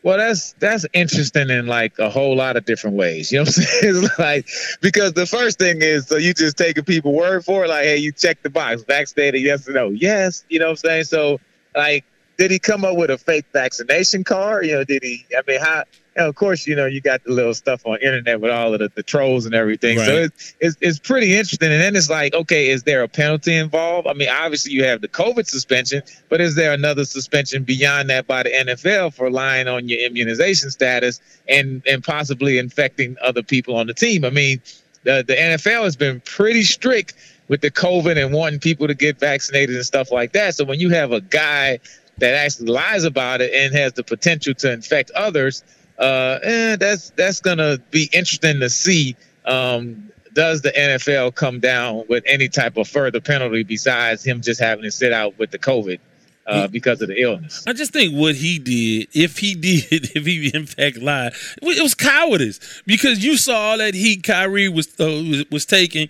[0.02, 3.30] Well, that's that's interesting in like a whole lot of different ways.
[3.30, 4.08] You know what I'm saying?
[4.18, 4.48] Like
[4.80, 7.98] because the first thing is so you just taking people word for it, like, hey,
[7.98, 10.44] you check the box, vaccinated, yes or no, yes.
[10.48, 11.04] You know what I'm saying?
[11.04, 11.38] So
[11.76, 12.04] like,
[12.38, 14.64] did he come up with a fake vaccination card?
[14.64, 15.26] You know, did he?
[15.36, 15.84] I mean, how?
[16.16, 18.80] And of course, you know, you got the little stuff on internet with all of
[18.80, 19.98] the, the trolls and everything.
[19.98, 21.70] So it's, it's it's pretty interesting.
[21.70, 24.08] And then it's like, okay, is there a penalty involved?
[24.08, 28.26] I mean, obviously you have the COVID suspension, but is there another suspension beyond that
[28.26, 33.76] by the NFL for lying on your immunization status and and possibly infecting other people
[33.76, 34.24] on the team?
[34.24, 34.60] I mean,
[35.04, 37.14] the the NFL has been pretty strict
[37.46, 40.54] with the COVID and wanting people to get vaccinated and stuff like that.
[40.54, 41.80] So when you have a guy
[42.18, 45.64] that actually lies about it and has the potential to infect others,
[46.00, 49.16] uh, eh, that's that's gonna be interesting to see.
[49.44, 54.60] Um, does the NFL come down with any type of further penalty besides him just
[54.60, 55.98] having to sit out with the COVID
[56.46, 57.64] uh, because of the illness?
[57.66, 59.54] I just think what he did, if he
[59.90, 61.32] did, if he in fact lied,
[61.62, 66.08] it was cowardice because you saw that heat Kyrie was uh, was, was taking,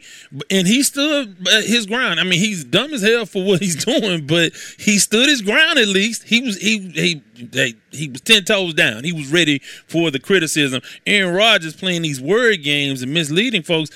[0.51, 2.21] and he stood his ground.
[2.21, 5.79] I mean, he's dumb as hell for what he's doing, but he stood his ground
[5.79, 6.25] at least.
[6.25, 7.23] He was he he.
[7.41, 9.05] They, he was ten toes down.
[9.05, 10.83] He was ready for the criticism.
[11.07, 13.91] Aaron Rodgers playing these word games and misleading folks.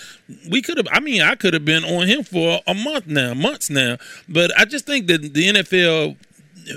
[0.50, 0.88] We could have.
[0.90, 3.98] I mean, I could have been on him for a month now, months now.
[4.28, 6.16] But I just think that the NFL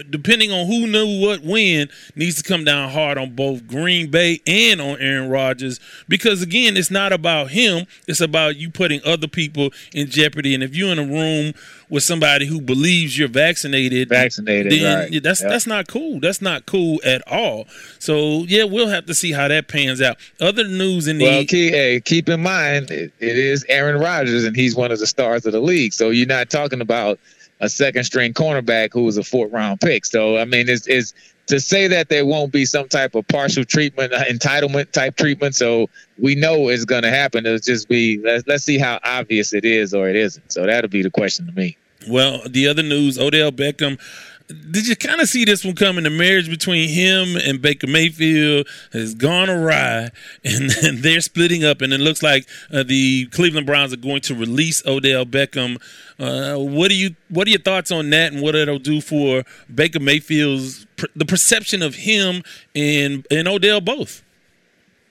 [0.10, 4.42] depending on who knew what when, needs to come down hard on both Green Bay
[4.48, 9.28] and on Aaron Rodgers because again, it's not about him; it's about you putting other
[9.28, 10.54] people in jeopardy.
[10.54, 11.54] And if you're in a room
[11.90, 15.24] with somebody who believes you're vaccinated, vaccinated, then right.
[15.24, 15.50] that's Yep.
[15.50, 16.20] that's not cool.
[16.20, 17.66] That's not cool at all.
[18.00, 20.18] So yeah, we'll have to see how that pans out.
[20.40, 24.44] Other news in the Well, key, hey, keep in mind it, it is Aaron Rodgers,
[24.44, 25.94] and he's one of the stars of the league.
[25.94, 27.20] So you're not talking about
[27.60, 30.06] a second string cornerback who was a fourth round pick.
[30.06, 31.14] So I mean, it's, it's
[31.48, 35.56] to say that there won't be some type of partial treatment, uh, entitlement type treatment.
[35.56, 35.90] So
[36.20, 37.46] we know it's going to happen.
[37.46, 40.52] It'll just be let's, let's see how obvious it is or it isn't.
[40.52, 41.78] So that'll be the question to me.
[42.10, 44.00] Well, the other news, Odell Beckham.
[44.48, 46.06] Did you kind of see this one coming?
[46.06, 50.10] The marriage between him and Baker Mayfield has gone awry,
[50.46, 51.82] and, they're splitting up.
[51.82, 55.82] And it looks like uh, the Cleveland Browns are going to release Odell Beckham.
[56.18, 57.16] Uh, what do you?
[57.28, 61.82] What are your thoughts on that, and what it'll do for Baker Mayfield's the perception
[61.82, 64.24] of him and and Odell both?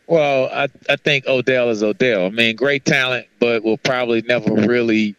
[0.07, 2.27] Well, I, I think Odell is Odell.
[2.27, 5.15] I mean, great talent, but will probably never really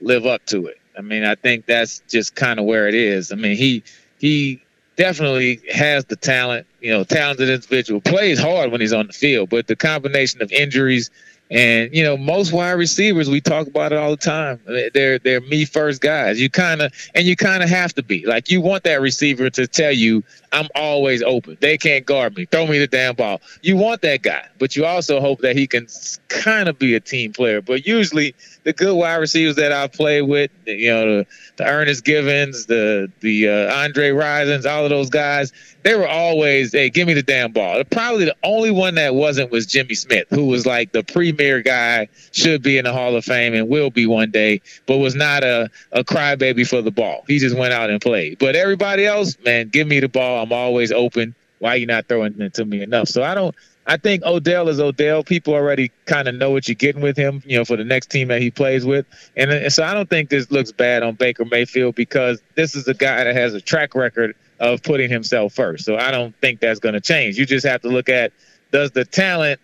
[0.00, 0.79] live up to it.
[1.00, 3.32] I mean, I think that's just kind of where it is.
[3.32, 3.82] I mean, he
[4.18, 4.62] he
[4.96, 9.48] definitely has the talent, you know, talented individual, plays hard when he's on the field,
[9.48, 11.10] but the combination of injuries
[11.50, 14.60] and you know, most wide receivers we talk about it all the time.
[14.92, 16.38] They're they're me first guys.
[16.38, 19.48] You kind of and you kind of have to be like you want that receiver
[19.50, 21.56] to tell you I'm always open.
[21.60, 22.44] They can't guard me.
[22.44, 23.40] Throw me the damn ball.
[23.62, 25.86] You want that guy, but you also hope that he can
[26.28, 27.60] kind of be a team player.
[27.60, 28.34] But usually
[28.64, 33.10] the good wide receivers that I've played with, you know, the, the Ernest Givins, the
[33.20, 37.22] the uh, Andre Risons, all of those guys, they were always, hey, give me the
[37.22, 37.82] damn ball.
[37.84, 42.08] Probably the only one that wasn't was Jimmy Smith, who was like the premier guy,
[42.32, 45.42] should be in the Hall of Fame and will be one day, but was not
[45.42, 47.24] a, a crybaby for the ball.
[47.26, 48.38] He just went out and played.
[48.38, 50.42] But everybody else, man, give me the ball.
[50.42, 51.34] I'm always open.
[51.58, 53.08] Why you not throwing it to me enough?
[53.08, 53.54] So I don't.
[53.90, 55.24] I think Odell is Odell.
[55.24, 58.08] People already kind of know what you're getting with him, you know, for the next
[58.08, 59.04] team that he plays with.
[59.36, 62.86] And, and so I don't think this looks bad on Baker Mayfield because this is
[62.86, 65.84] a guy that has a track record of putting himself first.
[65.84, 67.36] So I don't think that's going to change.
[67.36, 68.32] You just have to look at
[68.70, 69.58] does the talent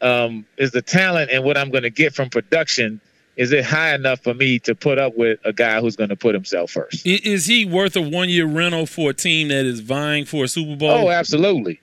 [0.00, 2.98] um, is the talent and what I'm going to get from production
[3.36, 6.16] is it high enough for me to put up with a guy who's going to
[6.16, 7.06] put himself first?
[7.06, 10.48] Is he worth a one year rental for a team that is vying for a
[10.48, 10.90] Super Bowl?
[10.90, 11.80] Oh, absolutely.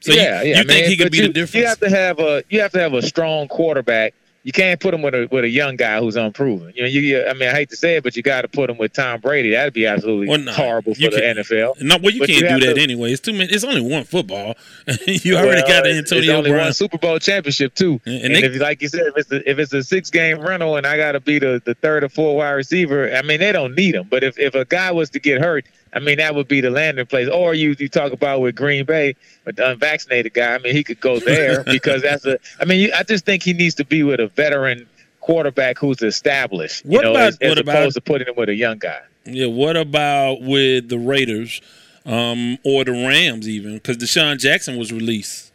[0.00, 0.56] So you- yeah, you yeah.
[0.56, 1.54] think man, he could but be you, the difference?
[1.54, 4.14] You have to have a you have to have a strong quarterback.
[4.42, 6.72] You can't put him with a with a young guy who's unproven.
[6.74, 8.48] You know, you, you I mean, I hate to say it, but you got to
[8.48, 9.50] put him with Tom Brady.
[9.50, 11.82] That'd be absolutely Well, no, horrible for you the can- NFL.
[11.82, 13.12] No, well, you But can't have do that to- anyway.
[13.12, 13.52] It's too many.
[13.52, 14.56] It's only one football.
[15.06, 16.64] you already got it's- Antonio It's only Brown.
[16.64, 18.00] one Super Bowl championship too.
[18.06, 20.40] And And, they- if, like you said, if it's a, if it's a six game
[20.40, 23.40] rental and I got to be the, the third or fourth wide receiver, I mean
[23.40, 24.06] they don't need him.
[24.08, 26.70] But if, if a guy was to get hurt, I mean that would be the
[26.70, 27.28] landing place.
[27.28, 30.54] Or you you talk about with Green Bay, with the unvaccinated guy.
[30.54, 32.38] I mean he could go there because that's a.
[32.60, 34.86] I mean you, I just think he needs to be with a veteran
[35.20, 36.84] quarterback who's established.
[36.86, 38.78] What you know, about- as, as what about- opposed to putting him with a young
[38.78, 39.00] guy.
[39.24, 39.46] Yeah.
[39.46, 41.60] What about with the Raiders
[42.06, 43.74] um, or the Rams even?
[43.74, 45.52] Because DeSean Jackson was released.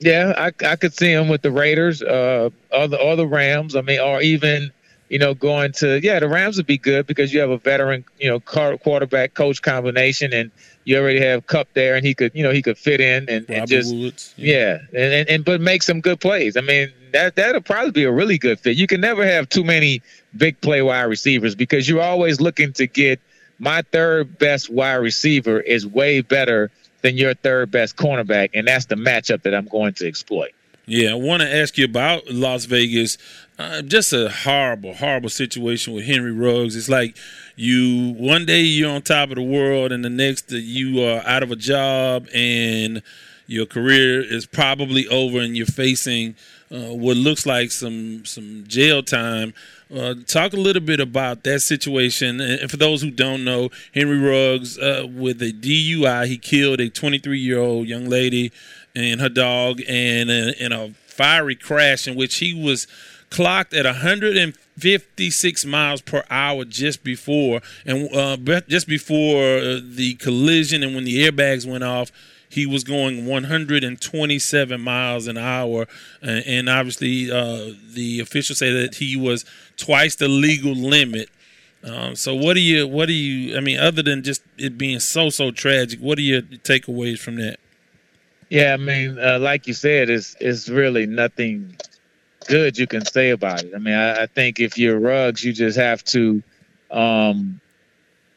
[0.00, 3.76] Yeah, I, I could see him with the Raiders, uh, or the or the Rams.
[3.76, 4.72] I mean, or even
[5.12, 8.02] you know going to yeah, the Rams would be good because you have a veteran
[8.18, 10.50] you know quarterback coach combination, and
[10.84, 13.48] you already have Kupp there, and he could you know he could fit in and,
[13.50, 14.32] and just Woods.
[14.38, 16.56] yeah, and, and and but make some good plays.
[16.56, 18.78] I mean that that'll probably be a really good fit.
[18.78, 20.00] You can never have too many
[20.34, 23.20] big play wide receivers because you're always looking to get
[23.58, 26.70] my third best wide receiver is way better
[27.02, 30.52] than your third best cornerback, and that's the matchup that I'm going to exploit.
[30.94, 33.16] Yeah, I want to ask you about Las Vegas.
[33.58, 36.76] Uh, just a horrible, horrible situation with Henry Ruggs.
[36.76, 37.16] It's like
[37.56, 41.42] you one day you're on top of the world, and the next you are out
[41.42, 43.02] of a job, and
[43.46, 46.34] your career is probably over, and you're facing
[46.70, 49.54] uh, what looks like some some jail time.
[49.94, 52.38] Uh, talk a little bit about that situation.
[52.40, 56.90] And for those who don't know, Henry Ruggs, uh, with a DUI, he killed a
[56.90, 58.52] 23 year old young lady
[58.94, 62.86] and her dog, and in a fiery crash in which he was
[63.30, 70.82] clocked at 156 miles per hour just before, and uh, just before uh, the collision,
[70.82, 72.10] and when the airbags went off.
[72.48, 75.86] He was going 127 miles an hour,
[76.22, 79.46] uh, and obviously uh, the officials say that he was
[79.78, 81.30] twice the legal limit.
[81.82, 85.00] Um, so what do you what do you I mean other than just it being
[85.00, 87.58] so so tragic, what are your takeaways from that?
[88.52, 91.74] Yeah, I mean, uh, like you said, it's it's really nothing
[92.48, 93.72] good you can say about it.
[93.74, 96.42] I mean, I, I think if you're Ruggs, you just have to
[96.90, 97.60] um,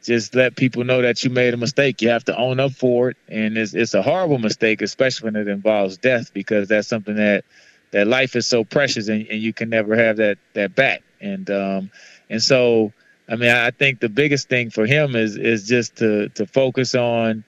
[0.03, 2.01] just let people know that you made a mistake.
[2.01, 5.35] You have to own up for it, and it's it's a horrible mistake, especially when
[5.37, 7.45] it involves death, because that's something that
[7.91, 11.03] that life is so precious, and, and you can never have that that back.
[11.21, 11.91] And um,
[12.29, 12.93] and so,
[13.29, 16.95] I mean, I think the biggest thing for him is is just to to focus
[16.95, 17.43] on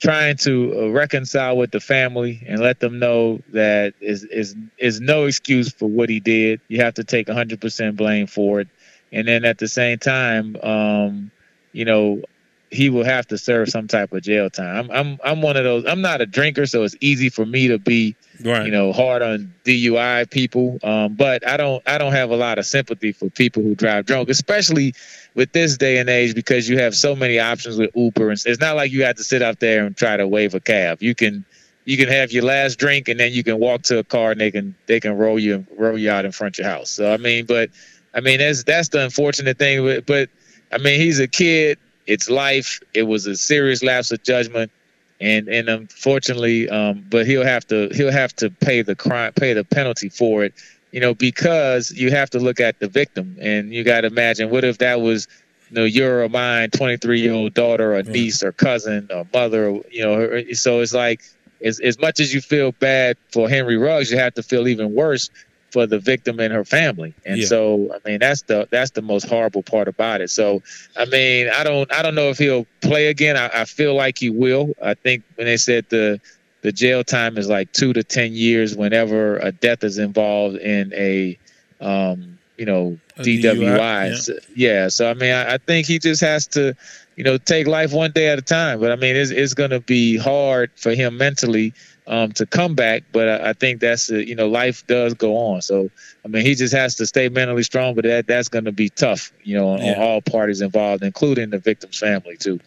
[0.00, 5.00] trying to uh, reconcile with the family and let them know that is is is
[5.00, 6.60] no excuse for what he did.
[6.68, 8.68] You have to take 100% blame for it,
[9.12, 11.30] and then at the same time, um,
[11.72, 12.22] you know,
[12.70, 14.90] he will have to serve some type of jail time.
[14.90, 15.84] I'm I'm I'm one of those.
[15.86, 18.64] I'm not a drinker, so it's easy for me to be, right.
[18.64, 20.78] you know, hard on DUI people.
[20.82, 24.06] Um, but I don't I don't have a lot of sympathy for people who drive
[24.06, 24.94] drunk, especially
[25.34, 28.30] with this day and age because you have so many options with Uber.
[28.30, 30.60] And it's not like you have to sit out there and try to wave a
[30.60, 31.02] cab.
[31.02, 31.44] You can
[31.84, 34.40] you can have your last drink and then you can walk to a car and
[34.40, 36.90] they can they can roll you roll you out in front of your house.
[36.90, 37.70] So I mean, but
[38.14, 39.84] I mean that's that's the unfortunate thing.
[39.84, 40.28] But but
[40.72, 41.78] I mean, he's a kid
[42.10, 42.80] it's life.
[42.92, 44.72] It was a serious lapse of judgment,
[45.20, 49.52] and and unfortunately, um, but he'll have to he'll have to pay the crime, pay
[49.52, 50.54] the penalty for it.
[50.92, 54.50] You know, because you have to look at the victim, and you got to imagine
[54.50, 55.28] what if that was
[55.70, 59.68] you know, your or mine, 23 year old daughter or niece or cousin or mother,
[59.68, 61.20] or, you know, so it's like
[61.64, 64.94] as, as much as you feel bad for Henry Ruggs, you have to feel even
[64.94, 65.30] worse
[65.70, 67.14] for the victim and her family.
[67.24, 67.46] And yeah.
[67.46, 70.30] so, I mean, that's the that's the most horrible part about it.
[70.30, 70.62] So,
[70.96, 73.36] I mean, I don't I don't know if he'll play again.
[73.36, 74.74] I, I feel like he will.
[74.82, 76.20] I think when they said the
[76.62, 80.92] the jail time is like two to ten years whenever a death is involved in
[80.94, 81.38] a
[81.80, 84.10] um, you know a DWI.
[84.10, 84.14] Yeah.
[84.14, 84.88] So, yeah.
[84.88, 86.76] So I mean, I, I think he just has to
[87.16, 88.80] you know take life one day at a time.
[88.80, 91.72] But I mean, it's it's going to be hard for him mentally
[92.06, 93.04] um, to come back.
[93.12, 95.62] But I, I think that's a, you know life does go on.
[95.62, 95.90] So
[96.24, 97.94] I mean he just has to stay mentally strong.
[97.94, 99.92] But that that's going to be tough, you know, on, yeah.
[99.92, 102.60] on all parties involved, including the victim's family too.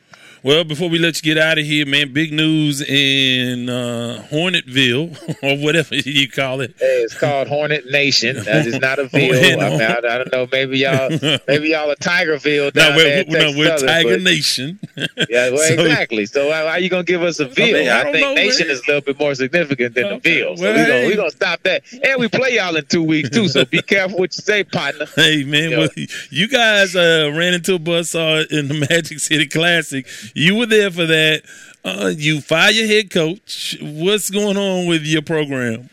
[0.43, 5.15] Well, before we let you get out of here, man, big news in uh, Hornetville
[5.41, 6.75] or whatever you call it.
[6.77, 8.43] Hey, it's called Hornet Nation.
[8.43, 9.37] That is not a ville.
[9.37, 10.45] I, mean, I, I, don't know.
[10.51, 11.09] Maybe y'all,
[11.47, 13.25] maybe y'all a Tigerville down no, we're, there.
[13.25, 14.81] No, we're Tiger but, Nation.
[15.29, 16.25] yeah, well, so, exactly.
[16.25, 17.77] So how, are you gonna give us a ville?
[17.77, 18.75] I, mean, I, I think know, Nation man.
[18.75, 20.15] is a little bit more significant than okay.
[20.15, 20.57] the ville.
[20.57, 21.83] So well, we're gonna we gonna stop that.
[22.03, 23.47] And we play y'all in two weeks too.
[23.47, 25.05] So be careful what you say, partner.
[25.15, 25.89] Hey man, you, well,
[26.29, 30.91] you guys uh, ran into a buzzsaw in the Magic City Classic you were there
[30.91, 31.43] for that.
[31.85, 33.77] Uh, you fire your head coach.
[33.81, 35.89] What's going on with your program?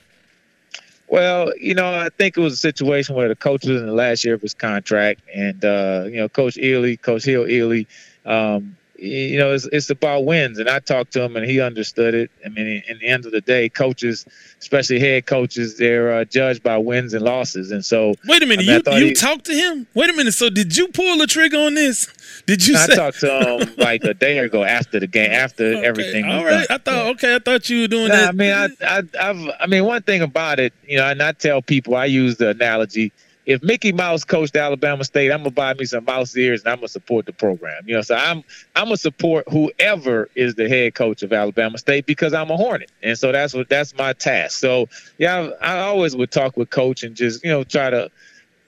[1.09, 3.93] Well, you know, I think it was a situation where the coach was in the
[3.93, 7.89] last year of his contract, and uh, you know, Coach Eley, Coach Hill Eley,
[8.25, 10.59] um, you know, it's, it's about wins.
[10.59, 12.31] And I talked to him, and he understood it.
[12.45, 14.27] I mean, in the end of the day, coaches,
[14.59, 17.71] especially head coaches, they're uh, judged by wins and losses.
[17.71, 19.87] And so, wait a minute, I mean, you you he, talked to him?
[19.95, 20.35] Wait a minute.
[20.35, 22.09] So, did you pull the trigger on this?
[22.47, 22.77] Did you?
[22.77, 26.25] I say- talked to him like a day ago after the game, after okay, everything.
[26.25, 26.67] All right.
[26.67, 26.67] Done.
[26.71, 27.05] I thought.
[27.05, 27.11] Yeah.
[27.13, 28.29] Okay, I thought you were doing nah, that.
[28.29, 31.33] I mean, I, I, I've, I mean, one thing about it, you know, and I
[31.33, 33.13] tell people, I use the analogy
[33.47, 36.79] if Mickey Mouse coached Alabama State, I'm gonna buy me some mouse ears and I'm
[36.79, 37.83] gonna support the program.
[37.87, 38.45] You know, so I'm
[38.77, 42.91] I'm gonna support whoever is the head coach of Alabama State because I'm a Hornet,
[43.03, 44.59] and so that's what that's my task.
[44.59, 44.89] So
[45.19, 48.11] yeah, I, I always would talk with coach and just you know try to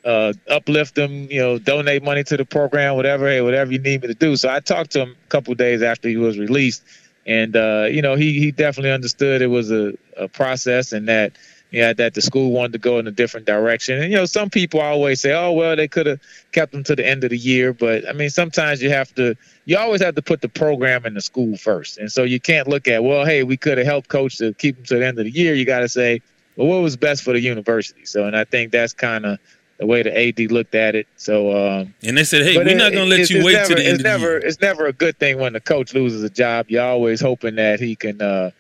[0.05, 4.03] uh, uplift them, you know, donate money to the program, whatever, hey, whatever you need
[4.03, 4.37] me to do.
[4.37, 6.83] So I talked to him a couple days after he was released,
[7.27, 11.33] and uh, you know, he he definitely understood it was a, a process and that
[11.73, 14.01] yeah, that the school wanted to go in a different direction.
[14.01, 16.21] And you know, some people always say, "Oh, well, they could have
[16.53, 19.35] kept them to the end of the year." But I mean, sometimes you have to.
[19.65, 22.69] You always have to put the program in the school first, and so you can't
[22.69, 25.19] look at, "Well, hey, we could have helped coach to keep them to the end
[25.19, 26.21] of the year." You got to say,
[26.57, 29.39] "Well, what was best for the university?" So, and I think that's kind of
[29.79, 31.07] the way the AD looked at it.
[31.17, 33.69] So, um, and they said, "Hey, we're it, not going to let you wait never,
[33.69, 36.23] to the end it's never, the It's never a good thing when the coach loses
[36.23, 36.67] a job.
[36.69, 38.21] You're always hoping that he can.
[38.21, 38.51] Uh,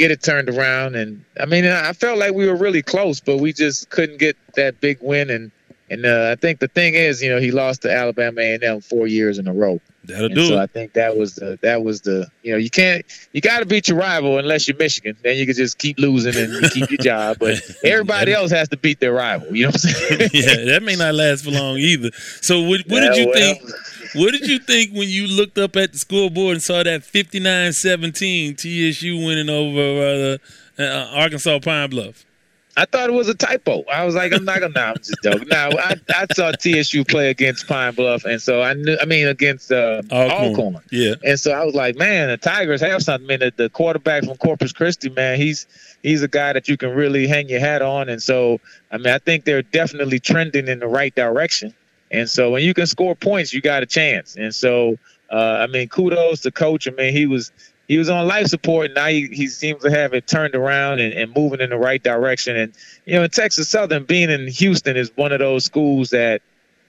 [0.00, 0.96] get it turned around.
[0.96, 4.36] And I mean, I felt like we were really close, but we just couldn't get
[4.56, 5.30] that big win.
[5.30, 5.52] And
[5.90, 9.06] and uh, I think the thing is, you know, he lost to Alabama A&M four
[9.06, 9.80] years in a row.
[10.04, 10.58] That'll and do so it.
[10.58, 13.66] I think that was the that was the you know you can't you got to
[13.66, 15.16] beat your rival unless you're Michigan.
[15.22, 17.36] Then you can just keep losing and you keep your job.
[17.38, 19.54] But everybody else has to beat their rival.
[19.54, 20.30] You know what I'm saying?
[20.32, 22.10] yeah, that may not last for long either.
[22.40, 23.70] So what, what yeah, did you well, think?
[24.14, 28.56] What did you think when you looked up at the scoreboard and saw that 59-17
[28.56, 30.38] TSU winning over
[30.78, 32.24] uh, uh, Arkansas Pine Bluff?
[32.76, 33.84] I thought it was a typo.
[33.92, 34.80] I was like, I'm not gonna.
[34.80, 35.48] I'm just joking.
[35.48, 38.96] Now I, I saw TSU play against Pine Bluff, and so I knew.
[39.00, 40.44] I mean, against uh, Alcorn.
[40.44, 40.84] Alcorn.
[40.90, 41.14] Yeah.
[41.24, 43.26] And so I was like, man, the Tigers have something.
[43.26, 45.66] I mean, the, the quarterback from Corpus Christi, man, he's
[46.02, 48.08] he's a guy that you can really hang your hat on.
[48.08, 51.74] And so, I mean, I think they're definitely trending in the right direction.
[52.10, 54.36] And so when you can score points, you got a chance.
[54.36, 54.96] And so
[55.30, 56.88] uh, I mean, kudos to coach.
[56.88, 57.52] I mean, he was
[57.88, 61.00] he was on life support, and now he, he seems to have it turned around
[61.00, 62.56] and, and moving in the right direction.
[62.56, 62.72] And
[63.04, 66.42] you know, in Texas Southern, being in Houston is one of those schools that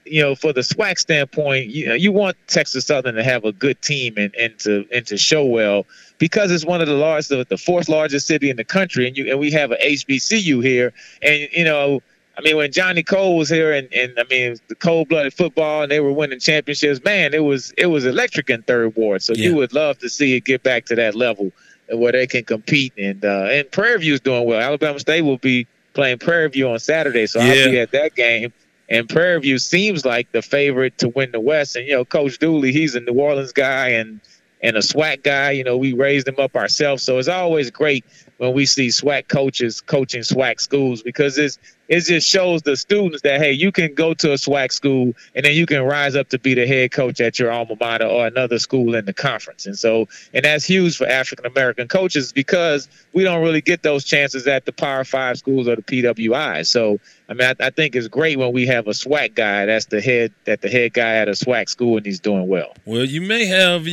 [0.04, 3.52] you know, for the SWAC standpoint, you know, you want Texas Southern to have a
[3.52, 5.86] good team and, and to and to show well
[6.18, 9.30] because it's one of the largest, the fourth largest city in the country, and you
[9.30, 10.92] and we have a HBCU here,
[11.22, 12.02] and you know,
[12.42, 15.92] I mean, when Johnnie Cole was here, and, and I mean, the cold-blooded football, and
[15.92, 17.00] they were winning championships.
[17.04, 19.22] Man, it was it was electric in Third Ward.
[19.22, 19.50] So yeah.
[19.50, 21.52] you would love to see it get back to that level
[21.88, 22.94] and where they can compete.
[22.98, 24.60] And uh, and Prairie View is doing well.
[24.60, 27.52] Alabama State will be playing Prairie View on Saturday, so yeah.
[27.52, 28.52] I'll be at that game.
[28.88, 31.76] And Prairie View seems like the favorite to win the West.
[31.76, 34.20] And you know, Coach Dooley, he's a New Orleans guy and
[34.64, 35.52] and a SWAC guy.
[35.52, 38.04] You know, we raised him up ourselves, so it's always great
[38.38, 41.58] when we see SWAC coaches coaching SWAC schools because it's
[41.92, 45.44] it just shows the students that hey, you can go to a SWAC school and
[45.44, 48.26] then you can rise up to be the head coach at your alma mater or
[48.26, 49.66] another school in the conference.
[49.66, 54.04] And so, and that's huge for African American coaches because we don't really get those
[54.04, 56.66] chances at the Power Five schools or the PWI.
[56.66, 59.84] So, I mean, I, I think it's great when we have a SWAC guy that's
[59.86, 62.72] the head that the head guy at a SWAC school and he's doing well.
[62.86, 63.86] Well, you may have.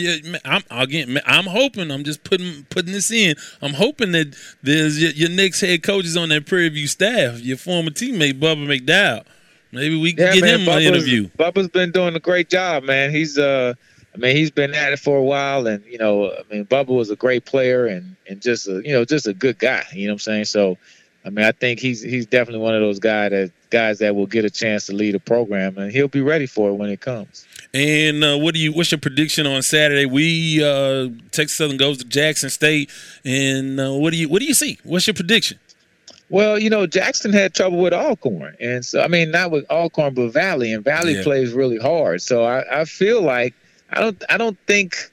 [0.45, 1.19] I'm again.
[1.25, 1.91] I'm hoping.
[1.91, 3.35] I'm just putting putting this in.
[3.61, 7.41] I'm hoping that there's your, your next head coaches on that Prairie View staff.
[7.41, 9.25] Your former former teammate Bubba McDowell.
[9.71, 11.29] Maybe we can yeah, get man, him Bubba's, an interview.
[11.37, 13.11] Bubba's been doing a great job, man.
[13.11, 13.73] He's uh
[14.13, 16.87] I mean, he's been at it for a while, and you know, I mean, Bubba
[16.87, 19.83] was a great player and and just a you know just a good guy.
[19.93, 20.45] You know what I'm saying?
[20.45, 20.77] So,
[21.23, 24.25] I mean, I think he's he's definitely one of those guys that guys that will
[24.25, 27.01] get a chance to lead a program, and he'll be ready for it when it
[27.01, 27.45] comes.
[27.71, 28.73] And uh, what do you?
[28.73, 30.07] What's your prediction on Saturday?
[30.07, 32.89] We uh, Texas Southern goes to Jackson State,
[33.23, 34.79] and uh, what do you what do you see?
[34.83, 35.59] What's your prediction?
[36.29, 38.55] Well, you know, Jackson had trouble with Alcorn.
[38.59, 40.71] And so, I mean, not with Alcorn, but Valley.
[40.73, 41.23] And Valley yeah.
[41.23, 42.21] plays really hard.
[42.21, 43.55] So I, I feel like
[43.89, 45.11] I don't I don't think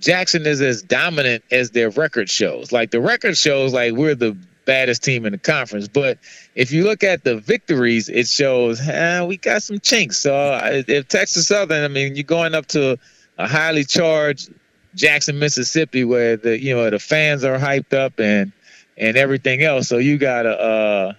[0.00, 2.72] Jackson is as dominant as their record shows.
[2.72, 5.88] Like the record shows like we're the baddest team in the conference.
[5.88, 6.18] But
[6.54, 10.18] if you look at the victories, it shows eh, we got some chinks.
[10.18, 12.98] So if Texas Southern, I mean, you're going up to
[13.38, 14.52] a highly charged
[14.96, 18.52] Jackson, Mississippi, where the you know the fans are hyped up and
[18.96, 19.88] and everything else.
[19.88, 21.12] So you gotta, uh,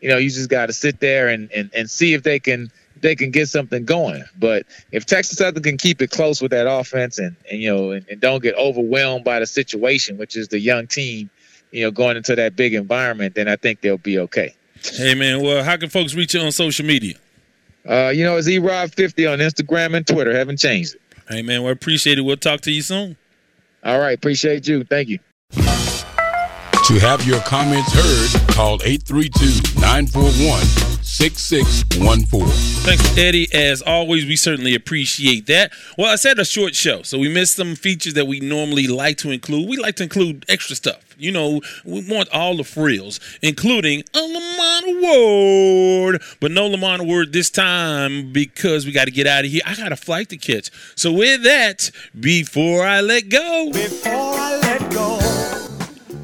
[0.00, 2.70] you know, you just gotta sit there and, and, and see if they can
[3.00, 4.24] they can get something going.
[4.38, 7.90] But if Texas Southern can keep it close with that offense and, and you know
[7.92, 11.30] and, and don't get overwhelmed by the situation, which is the young team,
[11.70, 14.54] you know, going into that big environment, then I think they'll be okay.
[14.82, 17.14] Hey man, well, how can folks reach you on social media?
[17.88, 20.34] Uh, you know, it's erob50 on Instagram and Twitter.
[20.34, 21.00] Haven't changed it.
[21.28, 22.22] Hey man, we appreciate it.
[22.22, 23.16] We'll talk to you soon.
[23.84, 24.84] All right, appreciate you.
[24.84, 25.18] Thank you.
[26.86, 30.60] To have your comments heard, call 832 941
[31.02, 32.46] 6614.
[32.84, 33.52] Thanks, Eddie.
[33.52, 35.72] As always, we certainly appreciate that.
[35.98, 39.16] Well, I said a short show, so we missed some features that we normally like
[39.18, 39.68] to include.
[39.68, 41.00] We like to include extra stuff.
[41.18, 46.22] You know, we want all the frills, including a Lamont Award.
[46.38, 49.62] But no Lamont Award this time because we got to get out of here.
[49.66, 50.70] I got a flight to catch.
[50.94, 53.70] So, with that, before I let go.
[53.72, 54.55] Before I let go.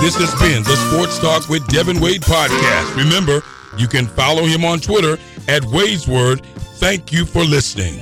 [0.00, 2.96] This has been the Sports Talk with Devin Wade podcast.
[2.96, 3.42] Remember,
[3.76, 6.40] you can follow him on Twitter at Wadesword.
[6.78, 8.00] Thank you for listening.